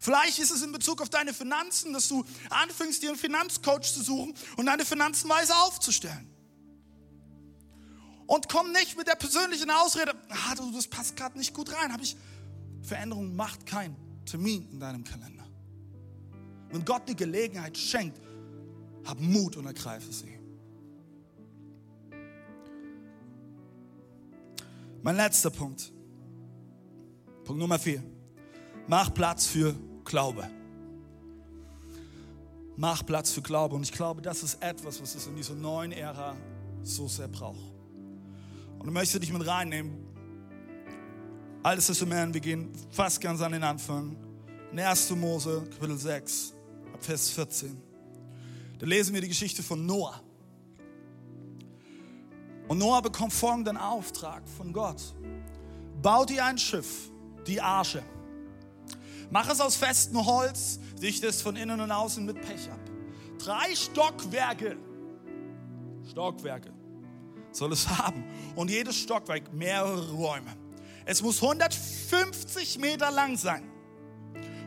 Vielleicht 0.00 0.40
ist 0.40 0.50
es 0.50 0.60
in 0.62 0.72
Bezug 0.72 1.00
auf 1.00 1.08
deine 1.08 1.32
Finanzen, 1.32 1.92
dass 1.92 2.08
du 2.08 2.24
anfängst, 2.48 3.00
dir 3.00 3.10
einen 3.10 3.18
Finanzcoach 3.18 3.92
zu 3.92 4.02
suchen 4.02 4.34
und 4.56 4.66
deine 4.66 4.84
Finanzen 4.84 5.30
weise 5.30 5.54
aufzustellen. 5.54 6.28
Und 8.26 8.48
komm 8.48 8.72
nicht 8.72 8.96
mit 8.96 9.06
der 9.06 9.14
persönlichen 9.14 9.70
Ausrede, 9.70 10.16
ah, 10.30 10.56
du, 10.56 10.72
das 10.72 10.88
passt 10.88 11.14
gerade 11.14 11.38
nicht 11.38 11.54
gut 11.54 11.72
rein. 11.72 11.92
Habe 11.92 12.02
ich 12.02 12.16
Veränderung 12.82 13.36
macht 13.36 13.64
keinen 13.66 13.94
Termin 14.26 14.68
in 14.72 14.80
deinem 14.80 15.04
Kalender. 15.04 15.46
Wenn 16.70 16.84
Gott 16.84 17.08
die 17.08 17.14
Gelegenheit 17.14 17.78
schenkt, 17.78 18.20
hab 19.04 19.20
Mut 19.20 19.56
und 19.56 19.66
ergreife 19.66 20.12
sie. 20.12 20.38
Mein 25.02 25.16
letzter 25.16 25.50
Punkt. 25.50 25.92
Punkt 27.44 27.58
Nummer 27.58 27.78
vier. 27.78 28.02
Mach 28.86 29.12
Platz 29.14 29.46
für 29.46 29.74
Glaube. 30.04 30.48
Mach 32.76 33.04
Platz 33.04 33.32
für 33.32 33.42
Glaube. 33.42 33.76
Und 33.76 33.82
ich 33.82 33.92
glaube, 33.92 34.20
das 34.20 34.42
ist 34.42 34.62
etwas, 34.62 35.00
was 35.00 35.14
es 35.14 35.26
in 35.26 35.36
dieser 35.36 35.54
neuen 35.54 35.92
Ära 35.92 36.36
so 36.82 37.08
sehr 37.08 37.28
braucht. 37.28 37.58
Und 38.78 38.86
ich 38.86 38.92
möchte 38.92 39.20
dich 39.20 39.32
mit 39.32 39.46
reinnehmen. 39.46 40.06
Altes 41.62 41.88
Testament, 41.88 42.32
wir 42.32 42.40
gehen 42.40 42.70
fast 42.90 43.20
ganz 43.20 43.40
an 43.42 43.52
den 43.52 43.62
Anfang. 43.62 44.16
In 44.72 44.78
1. 44.78 45.10
Mose, 45.10 45.62
Kapitel 45.70 45.98
6, 45.98 46.54
Vers 47.00 47.30
14. 47.30 47.89
Da 48.80 48.86
lesen 48.86 49.12
wir 49.12 49.20
die 49.20 49.28
Geschichte 49.28 49.62
von 49.62 49.84
Noah. 49.84 50.22
Und 52.66 52.78
Noah 52.78 53.02
bekommt 53.02 53.34
folgenden 53.34 53.76
Auftrag 53.76 54.48
von 54.48 54.72
Gott. 54.72 55.02
Baut 56.00 56.30
ihr 56.30 56.42
ein 56.42 56.56
Schiff 56.56 57.10
die 57.46 57.60
Arche. 57.60 58.02
Mach 59.28 59.50
es 59.50 59.60
aus 59.60 59.76
festem 59.76 60.24
Holz, 60.24 60.80
dicht 61.00 61.22
es 61.24 61.42
von 61.42 61.56
innen 61.56 61.78
und 61.78 61.92
außen 61.92 62.24
mit 62.24 62.40
Pech 62.40 62.70
ab. 62.70 62.80
Drei 63.38 63.74
Stockwerke, 63.74 64.78
Stockwerke 66.10 66.72
soll 67.52 67.72
es 67.72 67.86
haben. 67.98 68.24
Und 68.56 68.70
jedes 68.70 68.96
Stockwerk 68.96 69.52
mehrere 69.52 70.10
Räume. 70.12 70.56
Es 71.04 71.20
muss 71.22 71.42
150 71.42 72.78
Meter 72.78 73.10
lang 73.10 73.36
sein, 73.36 73.70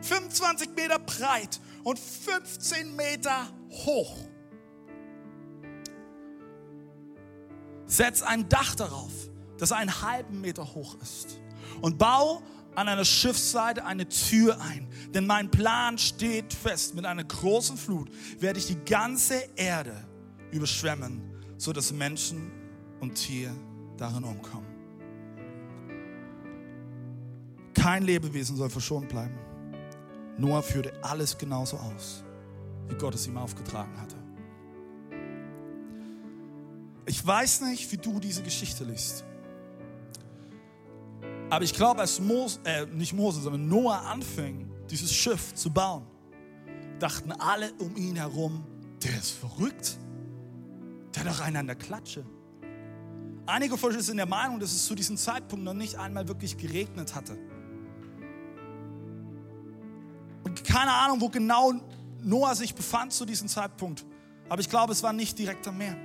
25 0.02 0.70
Meter 0.76 1.00
breit 1.00 1.58
und 1.84 1.98
15 1.98 2.96
Meter 2.96 3.46
hoch. 3.70 4.16
Setz 7.86 8.22
ein 8.22 8.48
Dach 8.48 8.74
darauf, 8.74 9.12
das 9.58 9.70
einen 9.70 10.02
halben 10.02 10.40
Meter 10.40 10.74
hoch 10.74 10.96
ist. 11.00 11.38
Und 11.80 11.98
bau 11.98 12.42
an 12.74 12.88
einer 12.88 13.04
Schiffsseite 13.04 13.84
eine 13.84 14.08
Tür 14.08 14.60
ein. 14.60 14.88
Denn 15.12 15.26
mein 15.26 15.50
Plan 15.50 15.98
steht 15.98 16.52
fest. 16.52 16.94
Mit 16.94 17.04
einer 17.04 17.24
großen 17.24 17.76
Flut 17.76 18.10
werde 18.40 18.58
ich 18.58 18.66
die 18.66 18.78
ganze 18.84 19.44
Erde 19.56 19.94
überschwemmen, 20.50 21.22
sodass 21.56 21.92
Menschen 21.92 22.50
und 23.00 23.14
Tier 23.14 23.54
darin 23.96 24.24
umkommen. 24.24 24.66
Kein 27.74 28.02
Lebewesen 28.02 28.56
soll 28.56 28.70
verschont 28.70 29.08
bleiben. 29.08 29.38
Noah 30.36 30.62
führte 30.62 30.92
alles 31.02 31.36
genauso 31.38 31.76
aus, 31.76 32.24
wie 32.88 32.94
Gott 32.96 33.14
es 33.14 33.26
ihm 33.26 33.36
aufgetragen 33.36 33.98
hatte. 34.00 34.16
Ich 37.06 37.24
weiß 37.24 37.62
nicht, 37.62 37.90
wie 37.92 37.96
du 37.96 38.18
diese 38.18 38.42
Geschichte 38.42 38.84
liest. 38.84 39.24
Aber 41.50 41.64
ich 41.64 41.74
glaube, 41.74 42.00
als 42.00 42.18
Mose, 42.18 42.58
äh, 42.64 42.86
nicht 42.86 43.12
Mose, 43.12 43.40
sondern 43.40 43.68
Noah 43.68 44.06
anfing, 44.06 44.70
dieses 44.90 45.12
Schiff 45.12 45.54
zu 45.54 45.70
bauen, 45.70 46.04
dachten 46.98 47.32
alle 47.32 47.72
um 47.74 47.94
ihn 47.96 48.16
herum, 48.16 48.64
der 49.02 49.16
ist 49.16 49.32
verrückt. 49.32 49.98
Der 51.14 51.24
hat 51.24 51.30
doch 51.30 51.40
einen 51.40 51.56
an 51.56 51.66
der 51.66 51.76
Klatsche. 51.76 52.24
Einige 53.46 53.76
von 53.76 53.94
uns 53.94 54.06
sind 54.06 54.16
der 54.16 54.26
Meinung, 54.26 54.58
dass 54.58 54.72
es 54.72 54.86
zu 54.86 54.94
diesem 54.94 55.16
Zeitpunkt 55.16 55.64
noch 55.64 55.74
nicht 55.74 55.96
einmal 55.96 56.26
wirklich 56.26 56.56
geregnet 56.56 57.14
hatte. 57.14 57.38
Keine 60.74 60.92
Ahnung, 60.92 61.20
wo 61.20 61.28
genau 61.28 61.72
Noah 62.20 62.56
sich 62.56 62.74
befand 62.74 63.12
zu 63.12 63.24
diesem 63.24 63.46
Zeitpunkt. 63.46 64.04
Aber 64.48 64.60
ich 64.60 64.68
glaube, 64.68 64.92
es 64.92 65.04
war 65.04 65.12
nicht 65.12 65.38
direkt 65.38 65.68
am 65.68 65.78
Meer. 65.78 65.96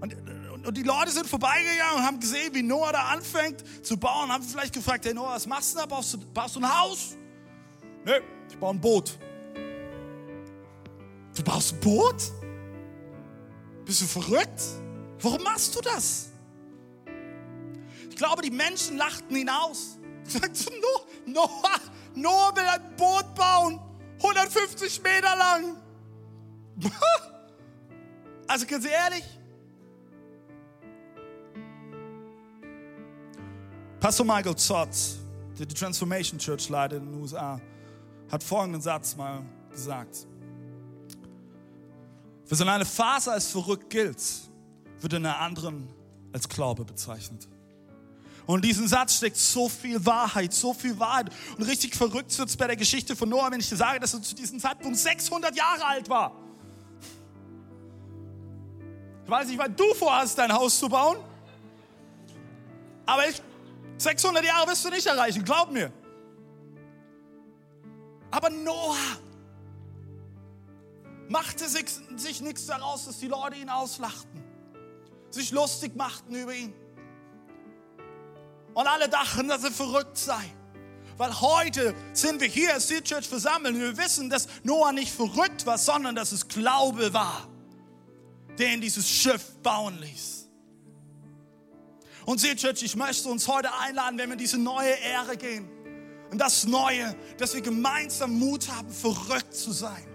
Und, 0.00 0.14
und, 0.52 0.66
und, 0.66 0.76
die 0.76 0.84
Leute 0.84 1.10
sind 1.10 1.26
vorbeigegangen 1.26 1.96
und 1.96 2.02
haben 2.04 2.20
gesehen, 2.20 2.54
wie 2.54 2.62
Noah 2.62 2.92
da 2.92 3.06
anfängt 3.06 3.64
zu 3.84 3.96
bauen. 3.96 4.30
Haben 4.30 4.44
vielleicht 4.44 4.72
gefragt, 4.72 5.04
hey 5.04 5.14
Noah, 5.14 5.34
was 5.34 5.48
machst 5.48 5.74
du 5.74 5.78
da? 5.80 5.86
Baust 5.86 6.14
du, 6.14 6.18
baust 6.32 6.54
du 6.54 6.60
ein 6.60 6.80
Haus? 6.80 7.16
Nee, 8.04 8.20
ich 8.48 8.56
baue 8.56 8.74
ein 8.74 8.80
Boot. 8.80 9.18
Du 11.34 11.42
baust 11.42 11.72
ein 11.72 11.80
Boot? 11.80 12.22
Bist 13.84 14.00
du 14.00 14.06
verrückt? 14.06 14.62
Warum 15.20 15.42
machst 15.42 15.74
du 15.74 15.80
das? 15.80 16.30
Ich 18.08 18.14
glaube, 18.14 18.42
die 18.42 18.50
Menschen 18.52 18.96
lachten 18.96 19.34
ihn 19.34 19.48
aus. 19.48 19.98
Sagst 20.24 20.70
du, 20.70 21.30
Noah, 21.30 21.80
Noah 22.14 22.56
will 22.56 22.64
ein 22.64 22.96
Boot 22.96 23.34
bauen, 23.34 23.80
150 24.22 25.02
Meter 25.02 25.36
lang. 25.36 25.76
Also 28.48 28.66
ganz 28.66 28.84
ehrlich, 28.84 29.24
Pastor 33.98 34.26
Michael 34.26 34.56
Zott, 34.56 34.88
der 35.58 35.64
die 35.64 35.74
Transformation 35.74 36.38
Church 36.38 36.68
leitet 36.68 36.98
in 36.98 37.12
den 37.12 37.22
USA, 37.22 37.60
hat 38.30 38.42
folgenden 38.42 38.82
Satz 38.82 39.16
mal 39.16 39.42
gesagt. 39.70 40.26
Wer 42.48 42.56
so 42.56 42.64
eine 42.66 42.84
Phase 42.84 43.30
als 43.30 43.46
verrückt 43.46 43.88
gilt, 43.88 44.20
wird 45.00 45.12
in 45.12 45.24
einer 45.24 45.38
anderen 45.38 45.88
als 46.32 46.48
Glaube 46.48 46.84
bezeichnet. 46.84 47.48
Und 48.46 48.56
in 48.56 48.62
diesem 48.62 48.88
Satz 48.88 49.16
steckt 49.16 49.36
so 49.36 49.68
viel 49.68 50.04
Wahrheit, 50.04 50.52
so 50.52 50.74
viel 50.74 50.98
Wahrheit. 50.98 51.30
Und 51.56 51.64
richtig 51.64 51.94
verrückt 51.94 52.36
wird 52.36 52.48
es 52.48 52.56
bei 52.56 52.66
der 52.66 52.76
Geschichte 52.76 53.14
von 53.14 53.28
Noah, 53.28 53.50
wenn 53.50 53.60
ich 53.60 53.68
dir 53.68 53.76
sage, 53.76 54.00
dass 54.00 54.14
er 54.14 54.22
zu 54.22 54.34
diesem 54.34 54.58
Zeitpunkt 54.58 54.96
600 54.96 55.56
Jahre 55.56 55.86
alt 55.86 56.08
war. 56.08 56.32
Ich 59.24 59.30
weiß 59.30 59.46
nicht, 59.48 59.58
wann 59.58 59.74
du 59.76 59.94
vorhast, 59.94 60.36
dein 60.36 60.52
Haus 60.52 60.78
zu 60.78 60.88
bauen. 60.88 61.18
Aber 63.06 63.28
ich 63.28 63.40
600 63.98 64.44
Jahre 64.44 64.68
wirst 64.68 64.84
du 64.84 64.90
nicht 64.90 65.06
erreichen, 65.06 65.44
glaub 65.44 65.70
mir. 65.70 65.92
Aber 68.30 68.50
Noah 68.50 68.96
machte 71.28 71.68
sich, 71.68 71.86
sich 72.16 72.40
nichts 72.40 72.66
daraus, 72.66 73.04
dass 73.04 73.18
die 73.18 73.28
Leute 73.28 73.56
ihn 73.56 73.68
auslachten, 73.68 74.42
sich 75.30 75.52
lustig 75.52 75.94
machten 75.94 76.34
über 76.34 76.54
ihn. 76.54 76.74
Und 78.74 78.86
alle 78.86 79.08
dachten, 79.08 79.48
dass 79.48 79.64
er 79.64 79.70
verrückt 79.70 80.16
sei. 80.16 80.42
Weil 81.18 81.40
heute 81.40 81.94
sind 82.14 82.40
wir 82.40 82.48
hier 82.48 82.74
als 82.74 82.88
Sea 82.88 83.00
Church 83.00 83.28
versammelt 83.28 83.74
und 83.74 83.80
wir 83.80 83.96
wissen, 83.96 84.30
dass 84.30 84.48
Noah 84.62 84.92
nicht 84.92 85.12
verrückt 85.12 85.66
war, 85.66 85.78
sondern 85.78 86.14
dass 86.14 86.32
es 86.32 86.48
Glaube 86.48 87.12
war, 87.12 87.48
der 88.58 88.72
ihn 88.72 88.80
dieses 88.80 89.08
Schiff 89.08 89.54
bauen 89.62 89.98
ließ. 90.00 90.48
Und 92.24 92.40
seht, 92.40 92.58
Church, 92.58 92.82
ich 92.82 92.96
möchte 92.96 93.28
uns 93.28 93.46
heute 93.46 93.72
einladen, 93.74 94.16
wenn 94.18 94.28
wir 94.28 94.34
in 94.34 94.38
diese 94.38 94.58
neue 94.58 94.92
Ehre 94.92 95.36
gehen. 95.36 95.68
Und 96.30 96.38
das 96.38 96.64
Neue, 96.64 97.14
dass 97.36 97.54
wir 97.54 97.60
gemeinsam 97.60 98.38
Mut 98.38 98.68
haben, 98.68 98.90
verrückt 98.90 99.54
zu 99.54 99.70
sein. 99.70 100.06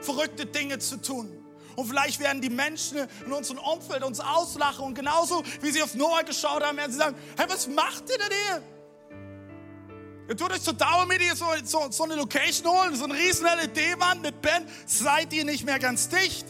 Verrückte 0.00 0.46
Dinge 0.46 0.78
zu 0.78 0.96
tun. 0.96 1.30
Und 1.76 1.86
vielleicht 1.86 2.18
werden 2.20 2.40
die 2.40 2.50
Menschen 2.50 3.06
in 3.24 3.32
unserem 3.32 3.58
Umfeld 3.60 4.02
uns 4.02 4.18
auslachen. 4.18 4.84
Und 4.84 4.94
genauso 4.94 5.42
wie 5.60 5.70
sie 5.70 5.82
auf 5.82 5.94
Noah 5.94 6.22
geschaut 6.22 6.64
haben, 6.64 6.78
werden 6.78 6.92
sie 6.92 6.98
sagen, 6.98 7.16
hey, 7.36 7.46
was 7.48 7.68
macht 7.68 8.04
ihr 8.08 8.18
denn 8.18 8.36
hier? 8.46 8.62
Ihr 10.28 10.36
tut 10.36 10.50
euch 10.50 10.62
zur 10.62 10.74
Dauermedie 10.74 11.30
so, 11.34 11.46
so, 11.62 11.86
so 11.90 12.04
eine 12.04 12.16
Location 12.16 12.66
holen, 12.66 12.96
so 12.96 13.04
eine 13.04 13.14
riesen 13.14 13.46
LED-Wand 13.46 14.22
mit 14.22 14.42
Ben. 14.42 14.66
Seid 14.86 15.32
ihr 15.32 15.44
nicht 15.44 15.64
mehr 15.64 15.78
ganz 15.78 16.08
dicht? 16.08 16.46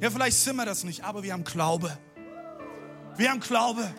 Ja, 0.00 0.10
vielleicht 0.10 0.36
sind 0.36 0.56
wir 0.56 0.66
das 0.66 0.84
nicht, 0.84 1.02
aber 1.02 1.22
wir 1.22 1.32
haben 1.32 1.44
Glaube. 1.44 1.96
Wir 3.16 3.30
haben 3.30 3.40
Glaube. 3.40 3.92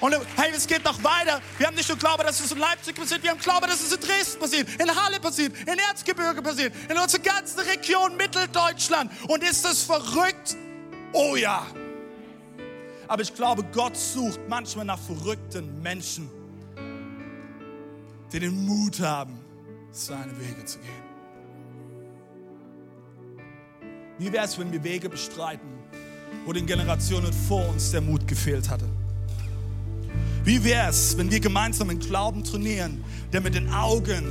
Und 0.00 0.14
hey, 0.36 0.50
es 0.54 0.66
geht 0.66 0.84
noch 0.84 1.02
weiter. 1.02 1.40
Wir 1.58 1.66
haben 1.66 1.74
nicht 1.74 1.88
nur 1.88 1.98
Glaube, 1.98 2.24
dass 2.24 2.40
es 2.40 2.52
in 2.52 2.58
Leipzig 2.58 2.94
passiert, 2.94 3.22
wir 3.22 3.30
haben 3.30 3.40
Glaube, 3.40 3.66
dass 3.66 3.80
es 3.80 3.92
in 3.92 4.00
Dresden 4.00 4.40
passiert, 4.40 4.68
in 4.80 4.94
Halle 4.94 5.20
passiert, 5.20 5.56
in 5.60 5.78
Erzgebirge 5.78 6.42
passiert, 6.42 6.74
in 6.88 6.98
unserer 6.98 7.22
ganzen 7.22 7.60
Region 7.60 8.16
Mitteldeutschland. 8.16 9.10
Und 9.28 9.42
ist 9.42 9.64
das 9.64 9.82
verrückt? 9.82 10.56
Oh 11.12 11.36
ja. 11.36 11.66
Aber 13.08 13.22
ich 13.22 13.34
glaube, 13.34 13.64
Gott 13.72 13.96
sucht 13.96 14.40
manchmal 14.48 14.84
nach 14.84 14.98
verrückten 14.98 15.80
Menschen, 15.82 16.28
die 18.32 18.40
den 18.40 18.64
Mut 18.64 19.00
haben, 19.00 19.38
seine 19.92 20.38
Wege 20.38 20.64
zu 20.64 20.78
gehen. 20.78 21.04
Wie 24.18 24.32
wäre 24.32 24.44
es, 24.44 24.58
wenn 24.58 24.72
wir 24.72 24.82
Wege 24.82 25.08
bestreiten, 25.08 25.68
wo 26.44 26.52
den 26.52 26.66
Generationen 26.66 27.32
vor 27.32 27.68
uns 27.68 27.90
der 27.90 28.00
Mut 28.00 28.26
gefehlt 28.26 28.68
hatte. 28.68 28.86
Wie 30.44 30.62
wäre 30.62 30.90
es, 30.90 31.16
wenn 31.16 31.30
wir 31.30 31.40
gemeinsam 31.40 31.88
einen 31.88 32.00
Glauben 32.00 32.44
trainieren, 32.44 33.02
der 33.32 33.40
mit 33.40 33.54
den 33.54 33.70
Augen 33.70 34.26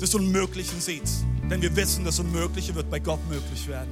des 0.00 0.14
Unmöglichen 0.14 0.80
sieht? 0.80 1.08
Denn 1.50 1.60
wir 1.60 1.76
wissen, 1.76 2.02
das 2.02 2.18
Unmögliche 2.18 2.74
wird 2.74 2.90
bei 2.90 2.98
Gott 2.98 3.20
möglich 3.28 3.68
werden. 3.68 3.90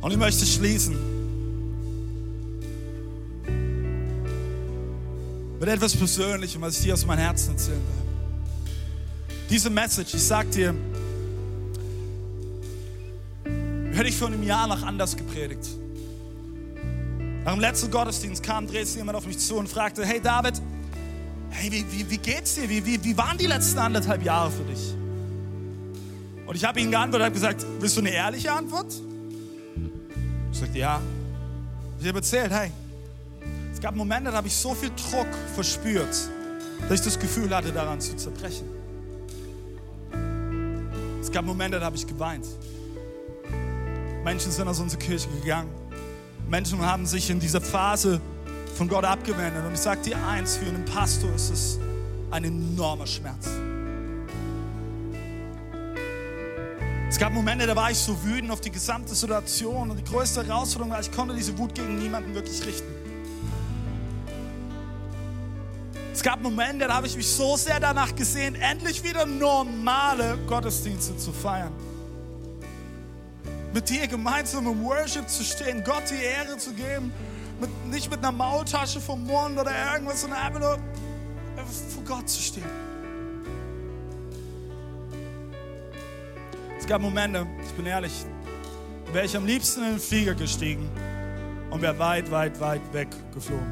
Und 0.00 0.10
ich 0.10 0.16
möchte 0.16 0.46
schließen 0.46 0.96
mit 5.60 5.68
etwas 5.68 5.94
Persönlichem, 5.94 6.62
was 6.62 6.78
ich 6.78 6.84
dir 6.84 6.94
aus 6.94 7.04
meinem 7.04 7.20
Herzen 7.20 7.52
erzählen 7.52 7.76
will. 7.76 9.36
Diese 9.50 9.68
Message, 9.68 10.14
ich 10.14 10.22
sag 10.22 10.50
dir, 10.50 10.74
hätte 13.92 14.08
ich 14.08 14.16
vor 14.16 14.28
einem 14.28 14.42
Jahr 14.42 14.66
noch 14.66 14.82
anders 14.82 15.14
gepredigt. 15.14 15.81
Nach 17.44 17.52
dem 17.52 17.60
letzten 17.60 17.90
Gottesdienst 17.90 18.42
kam, 18.42 18.66
drehte 18.68 18.96
jemand 18.96 19.16
auf 19.16 19.26
mich 19.26 19.38
zu 19.38 19.56
und 19.56 19.68
fragte, 19.68 20.06
hey 20.06 20.20
David, 20.20 20.60
hey, 21.50 21.72
wie, 21.72 21.84
wie, 21.90 22.10
wie 22.10 22.18
geht's 22.18 22.54
dir? 22.54 22.68
Wie, 22.68 22.84
wie, 22.86 23.02
wie 23.02 23.16
waren 23.16 23.36
die 23.36 23.46
letzten 23.46 23.78
anderthalb 23.78 24.22
Jahre 24.22 24.50
für 24.50 24.62
dich? 24.62 24.94
Und 26.46 26.54
ich 26.54 26.64
habe 26.64 26.80
ihm 26.80 26.90
geantwortet, 26.90 27.26
habe 27.26 27.34
gesagt, 27.34 27.66
willst 27.80 27.96
du 27.96 28.00
eine 28.00 28.10
ehrliche 28.10 28.52
Antwort? 28.52 28.92
Ich 30.52 30.58
sagte, 30.58 30.78
ja. 30.78 31.00
Ich 31.98 32.06
habe 32.06 32.18
erzählt, 32.18 32.52
hey, 32.52 32.70
es 33.72 33.80
gab 33.80 33.96
Momente, 33.96 34.30
da 34.30 34.36
habe 34.36 34.46
ich 34.46 34.54
so 34.54 34.74
viel 34.74 34.90
Druck 34.90 35.28
verspürt, 35.54 36.14
dass 36.88 37.00
ich 37.00 37.00
das 37.00 37.18
Gefühl 37.18 37.54
hatte, 37.54 37.72
daran 37.72 38.00
zu 38.00 38.14
zerbrechen. 38.16 38.68
Es 41.20 41.30
gab 41.30 41.44
Momente, 41.44 41.80
da 41.80 41.86
habe 41.86 41.96
ich 41.96 42.06
geweint. 42.06 42.46
Menschen 44.24 44.52
sind 44.52 44.68
aus 44.68 44.78
unserer 44.78 45.00
Kirche 45.00 45.28
gegangen. 45.40 45.81
Menschen 46.52 46.84
haben 46.84 47.06
sich 47.06 47.30
in 47.30 47.40
dieser 47.40 47.62
Phase 47.62 48.20
von 48.76 48.86
Gott 48.86 49.06
abgewendet. 49.06 49.64
Und 49.64 49.72
ich 49.72 49.80
sage 49.80 50.02
dir 50.02 50.18
eins, 50.26 50.58
für 50.58 50.66
einen 50.66 50.84
Pastor 50.84 51.34
ist 51.34 51.48
es 51.48 51.78
ein 52.30 52.44
enormer 52.44 53.06
Schmerz. 53.06 53.48
Es 57.08 57.18
gab 57.18 57.32
Momente, 57.32 57.66
da 57.66 57.74
war 57.74 57.90
ich 57.90 57.96
so 57.96 58.22
wütend 58.22 58.50
auf 58.50 58.60
die 58.60 58.70
gesamte 58.70 59.14
Situation 59.14 59.90
und 59.92 59.96
die 59.96 60.04
größte 60.04 60.46
Herausforderung 60.46 60.92
war, 60.92 61.00
ich 61.00 61.10
konnte 61.10 61.34
diese 61.34 61.56
Wut 61.56 61.74
gegen 61.74 61.98
niemanden 61.98 62.34
wirklich 62.34 62.66
richten. 62.66 62.92
Es 66.12 66.22
gab 66.22 66.42
Momente, 66.42 66.86
da 66.86 66.96
habe 66.96 67.06
ich 67.06 67.16
mich 67.16 67.28
so 67.28 67.56
sehr 67.56 67.80
danach 67.80 68.14
gesehen, 68.14 68.56
endlich 68.56 69.02
wieder 69.02 69.24
normale 69.24 70.36
Gottesdienste 70.46 71.16
zu 71.16 71.32
feiern. 71.32 71.72
Mit 73.72 73.88
dir 73.88 74.06
gemeinsam 74.06 74.66
im 74.66 74.84
Worship 74.84 75.28
zu 75.28 75.42
stehen, 75.42 75.82
Gott 75.82 76.02
die 76.10 76.22
Ehre 76.22 76.58
zu 76.58 76.72
geben, 76.72 77.12
mit, 77.60 77.70
nicht 77.86 78.10
mit 78.10 78.18
einer 78.18 78.32
Maultasche 78.32 79.00
vom 79.00 79.24
Mund 79.24 79.58
oder 79.58 79.72
irgendwas, 79.92 80.20
sondern 80.20 80.40
einfach 80.40 80.60
nur 80.60 80.78
vor 81.88 82.04
Gott 82.04 82.28
zu 82.28 82.42
stehen. 82.42 82.92
Es 86.78 86.86
gab 86.86 87.00
Momente, 87.00 87.46
ich 87.64 87.72
bin 87.72 87.86
ehrlich, 87.86 88.12
wäre 89.12 89.24
ich 89.24 89.36
am 89.36 89.46
liebsten 89.46 89.82
in 89.84 89.90
den 89.90 90.00
Flieger 90.00 90.34
gestiegen 90.34 90.88
und 91.70 91.80
wäre 91.80 91.98
weit, 91.98 92.30
weit, 92.30 92.58
weit 92.60 92.80
weg 92.92 93.08
geflogen. 93.32 93.66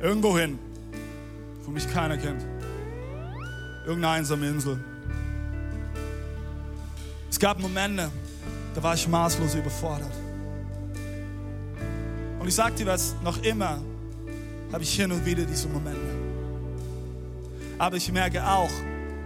Irgendwo 0.00 0.38
hin, 0.38 0.58
wo 1.64 1.70
mich 1.70 1.92
keiner 1.92 2.16
kennt. 2.16 2.46
Irgendeine 3.84 4.14
einsame 4.14 4.46
Insel. 4.48 4.82
Es 7.28 7.38
gab 7.38 7.58
Momente, 7.58 8.10
da 8.74 8.82
war 8.82 8.94
ich 8.94 9.06
maßlos 9.06 9.54
überfordert. 9.54 10.12
Und 12.38 12.48
ich 12.48 12.54
sage 12.54 12.74
dir 12.74 12.86
was, 12.86 13.14
noch 13.22 13.42
immer 13.42 13.78
habe 14.72 14.82
ich 14.82 14.94
hin 14.94 15.12
und 15.12 15.24
wieder 15.24 15.44
diese 15.44 15.68
Momente. 15.68 16.00
Aber 17.78 17.96
ich 17.96 18.10
merke 18.12 18.44
auch, 18.44 18.70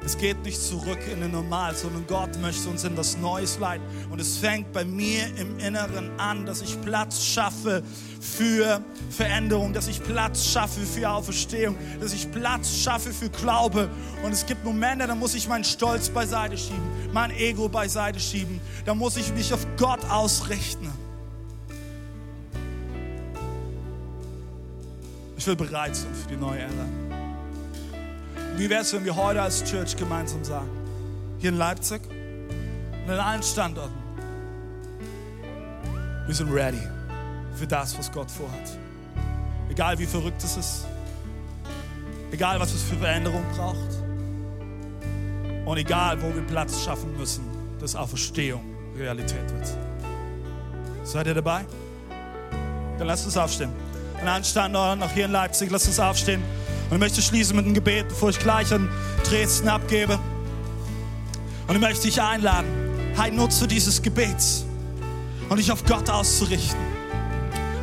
es 0.06 0.16
geht 0.16 0.40
nicht 0.44 0.62
zurück 0.62 1.00
in 1.12 1.20
den 1.20 1.32
Normal, 1.32 1.74
sondern 1.74 2.06
Gott 2.06 2.40
möchte 2.40 2.68
uns 2.68 2.84
in 2.84 2.94
das 2.94 3.16
Neues 3.18 3.58
leiten. 3.58 3.84
Und 4.08 4.20
es 4.20 4.38
fängt 4.38 4.72
bei 4.72 4.84
mir 4.84 5.26
im 5.36 5.58
Inneren 5.58 6.18
an, 6.20 6.46
dass 6.46 6.62
ich 6.62 6.80
Platz 6.82 7.24
schaffe 7.24 7.82
für 8.20 8.80
Veränderung, 9.10 9.72
dass 9.72 9.88
ich 9.88 10.00
Platz 10.00 10.46
schaffe 10.46 10.80
für 10.80 11.10
Auferstehung, 11.10 11.74
dass 12.00 12.12
ich 12.12 12.30
Platz 12.30 12.72
schaffe 12.72 13.12
für 13.12 13.28
Glaube. 13.30 13.90
Und 14.22 14.30
es 14.30 14.46
gibt 14.46 14.64
Momente, 14.64 15.08
da 15.08 15.14
muss 15.16 15.34
ich 15.34 15.48
meinen 15.48 15.64
Stolz 15.64 16.08
beiseite 16.08 16.56
schieben, 16.56 16.88
mein 17.12 17.32
Ego 17.32 17.68
beiseite 17.68 18.20
schieben. 18.20 18.60
Da 18.84 18.94
muss 18.94 19.16
ich 19.16 19.34
mich 19.34 19.52
auf 19.52 19.66
Gott 19.76 20.04
ausrichten. 20.08 20.88
Ich 25.36 25.46
will 25.48 25.56
bereit 25.56 25.96
sein 25.96 26.14
für 26.14 26.28
die 26.28 26.36
neue 26.36 26.60
Ära. 26.60 27.05
Wie 28.56 28.70
wäre 28.70 28.80
es, 28.80 28.92
wenn 28.94 29.04
wir 29.04 29.14
heute 29.14 29.42
als 29.42 29.62
Church 29.64 29.94
gemeinsam 29.96 30.42
sagen? 30.42 30.70
Hier 31.38 31.50
in 31.50 31.58
Leipzig 31.58 32.00
und 33.04 33.12
an 33.12 33.18
allen 33.18 33.42
Standorten. 33.42 33.94
Wir 36.24 36.34
sind 36.34 36.50
ready 36.50 36.80
für 37.54 37.66
das, 37.66 37.98
was 37.98 38.10
Gott 38.10 38.30
vorhat. 38.30 38.78
Egal 39.68 39.98
wie 39.98 40.06
verrückt 40.06 40.42
es 40.42 40.56
ist. 40.56 40.86
Egal 42.32 42.58
was 42.58 42.72
es 42.72 42.82
für 42.82 42.96
Veränderung 42.96 43.44
braucht. 43.54 43.76
Und 45.66 45.76
egal, 45.76 46.20
wo 46.22 46.34
wir 46.34 46.42
Platz 46.42 46.82
schaffen 46.82 47.14
müssen, 47.18 47.44
dass 47.78 47.94
Auferstehung 47.94 48.62
Realität 48.96 49.52
wird. 49.52 49.68
Seid 51.04 51.26
ihr 51.26 51.34
dabei? 51.34 51.66
Dann 52.98 53.06
lasst 53.06 53.26
uns 53.26 53.36
aufstehen. 53.36 53.72
An 54.18 54.28
allen 54.28 54.44
Standorten, 54.44 55.02
auch 55.02 55.10
hier 55.10 55.26
in 55.26 55.32
Leipzig, 55.32 55.70
lasst 55.70 55.88
uns 55.88 56.00
aufstehen. 56.00 56.42
Und 56.88 56.96
ich 56.96 57.00
möchte 57.00 57.20
schließen 57.20 57.56
mit 57.56 57.64
einem 57.64 57.74
Gebet, 57.74 58.08
bevor 58.08 58.30
ich 58.30 58.38
gleich 58.38 58.72
an 58.72 58.88
Dresden 59.28 59.68
abgebe. 59.68 60.18
Und 61.66 61.74
ich 61.74 61.80
möchte 61.80 62.02
dich 62.02 62.20
einladen, 62.22 62.68
hey, 63.16 63.30
nutze 63.32 63.66
dieses 63.66 64.00
Gebet 64.00 64.36
und 65.48 65.58
dich 65.58 65.72
auf 65.72 65.84
Gott 65.84 66.08
auszurichten. 66.08 66.78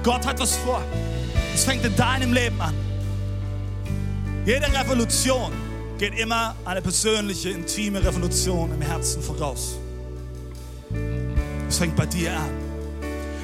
Gott 0.03 0.25
hat 0.25 0.39
was 0.39 0.55
vor. 0.57 0.81
Es 1.53 1.65
fängt 1.65 1.85
in 1.85 1.95
deinem 1.95 2.33
Leben 2.33 2.59
an. 2.61 2.73
Jede 4.45 4.67
Revolution 4.67 5.51
geht 5.97 6.17
immer 6.17 6.55
eine 6.65 6.81
persönliche, 6.81 7.49
intime 7.49 8.03
Revolution 8.03 8.73
im 8.73 8.81
Herzen 8.81 9.21
voraus. 9.21 9.77
Es 11.69 11.77
fängt 11.77 11.95
bei 11.95 12.05
dir 12.05 12.33
an. 12.33 12.49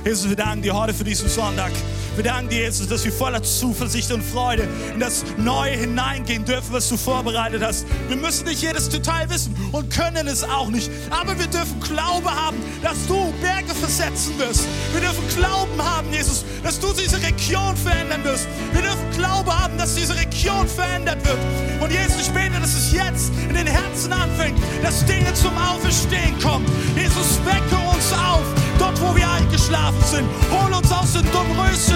Jesus, 0.06 0.30
wir 0.30 0.36
danken 0.36 0.62
dir 0.62 0.74
heute 0.74 0.93
für 0.93 1.04
diesen 1.04 1.30
Sonntag. 1.30 1.72
Wir 2.15 2.24
danken 2.24 2.50
dir, 2.50 2.60
Jesus, 2.60 2.88
dass 2.88 3.04
wir 3.06 3.12
voller 3.12 3.41
Zuversicht 3.41 4.12
und 4.12 4.24
Freude 4.24 4.67
in 4.93 5.00
das 5.00 5.24
Neue 5.38 5.72
hineingehen 5.72 6.45
dürfen, 6.45 6.74
was 6.74 6.89
du 6.89 6.98
vorbereitet 6.98 7.62
hast. 7.63 7.86
Wir 8.08 8.17
müssen 8.17 8.45
nicht 8.45 8.62
jedes 8.62 8.89
Detail 8.89 9.30
wissen 9.30 9.56
und 9.72 9.89
können 9.89 10.28
es 10.28 10.43
auch 10.43 10.69
nicht. 10.69 10.89
Aber 11.10 11.38
wir 11.39 11.48
dürfen 11.48 11.80
Glaube 11.80 12.30
haben, 12.30 12.58
dass 12.82 13.06
du 13.08 13.34
Berge 13.41 13.74
versetzen 13.74 14.38
wirst. 14.38 14.65
Wir 14.91 15.02
dürfen 15.02 15.24
Glauben 15.38 15.82
haben, 15.82 16.12
Jesus, 16.12 16.43
dass 16.63 16.80
du 16.80 16.88
diese 16.93 17.22
Region 17.22 17.76
verändern 17.78 18.24
wirst. 18.24 18.48
Wir 18.74 18.82
dürfen 18.82 19.12
Glaube 19.15 19.58
haben, 19.58 19.78
dass 19.78 19.95
diese 19.95 20.15
Region 20.15 20.67
verändert 20.67 21.26
wird. 21.26 21.39
Und 21.80 21.91
Jesus, 21.91 22.28
ich 22.28 22.30
bete, 22.32 22.60
dass 22.60 22.74
es 22.74 22.91
jetzt 22.91 23.32
in 23.48 23.56
den 23.56 23.67
Herzen 23.67 24.12
anfängt, 24.12 24.60
dass 24.84 25.06
Dinge 25.06 25.34
zum 25.34 25.58
Auferstehen 25.58 26.38
kommen. 26.39 26.65
Jesus, 26.95 27.39
wecke 27.45 27.76
uns 27.89 28.12
auf 28.13 28.59
wo 29.00 29.16
wir 29.16 29.30
eingeschlafen 29.30 30.04
sind. 30.04 30.28
Hol 30.52 30.74
uns 30.74 30.92
aus 30.92 31.14
dem 31.14 31.26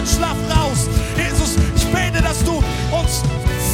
Schlaf 0.05 0.37
raus. 0.55 0.87
Jesus, 1.17 1.55
ich 1.75 1.85
bete, 1.87 2.21
dass 2.21 2.43
du 2.43 2.57
uns 2.91 3.23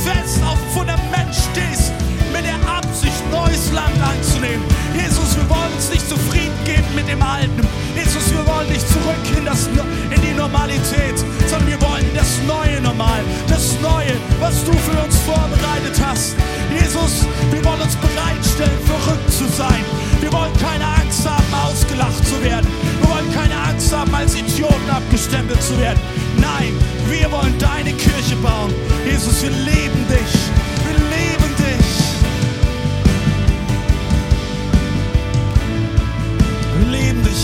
fest 0.03 0.41
auf 0.43 0.57
dem 0.59 0.71
Fundament 0.71 1.35
stehst, 1.35 1.91
mit 2.31 2.45
der 2.45 2.59
Absicht, 2.67 3.19
neues 3.31 3.71
Land 3.71 3.95
einzunehmen. 4.01 4.63
Jesus, 4.93 5.35
wir 5.35 5.49
wollen 5.49 5.73
uns 5.75 5.89
nicht 5.89 6.07
zufrieden 6.07 6.57
geben 6.65 6.87
mit 6.95 7.07
dem 7.07 7.21
Alten. 7.21 7.61
Jesus, 7.95 8.31
wir 8.31 8.45
wollen 8.45 8.69
nicht 8.69 8.87
zurück 8.87 9.23
in, 9.37 9.45
das, 9.45 9.67
in 9.67 10.21
die 10.21 10.33
Normalität, 10.33 11.17
sondern 11.47 11.67
wir 11.67 11.81
wollen 11.81 12.05
das 12.15 12.39
neue 12.47 12.81
Normal, 12.81 13.21
das 13.47 13.75
Neue, 13.81 14.13
was 14.39 14.63
du 14.65 14.73
für 14.73 14.97
uns 15.03 15.17
vorbereitet 15.21 15.95
hast. 16.03 16.35
Jesus, 16.69 17.25
wir 17.51 17.63
wollen 17.63 17.81
uns 17.81 17.95
bereitstellen, 17.95 18.79
verrückt 18.85 19.31
zu 19.31 19.45
sein. 19.47 19.83
Wir 20.21 20.31
wollen 20.33 20.53
keine 20.59 20.85
Angst 20.85 21.27
haben, 21.27 21.53
ausgelacht 21.53 22.25
zu 22.27 22.41
werden. 22.43 22.67
Wir 22.99 23.09
wollen 23.09 23.33
keine 23.33 23.55
Angst 23.55 23.93
haben, 23.93 24.13
als 24.13 24.35
Idioten 24.35 24.89
abgestempelt 24.89 25.61
zu 25.63 25.77
werden. 25.79 25.99
Nein, 26.37 26.73
wir 27.09 27.31
wollen 27.31 27.57
deine 27.57 27.93
Kirche 27.93 28.35
bauen. 28.37 28.73
Jesus, 29.05 29.41
wir 29.41 29.51
lieben 29.51 30.05
dich. 30.07 30.38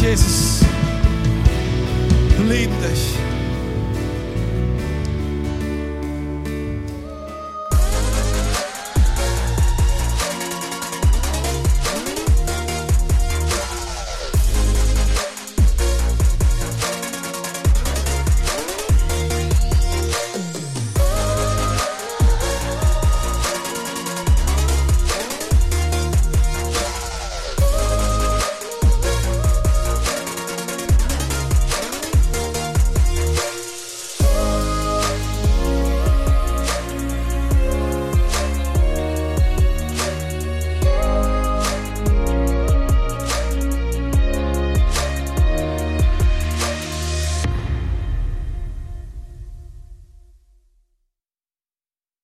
Jesus. 0.01 0.59
Lindas. 2.47 3.24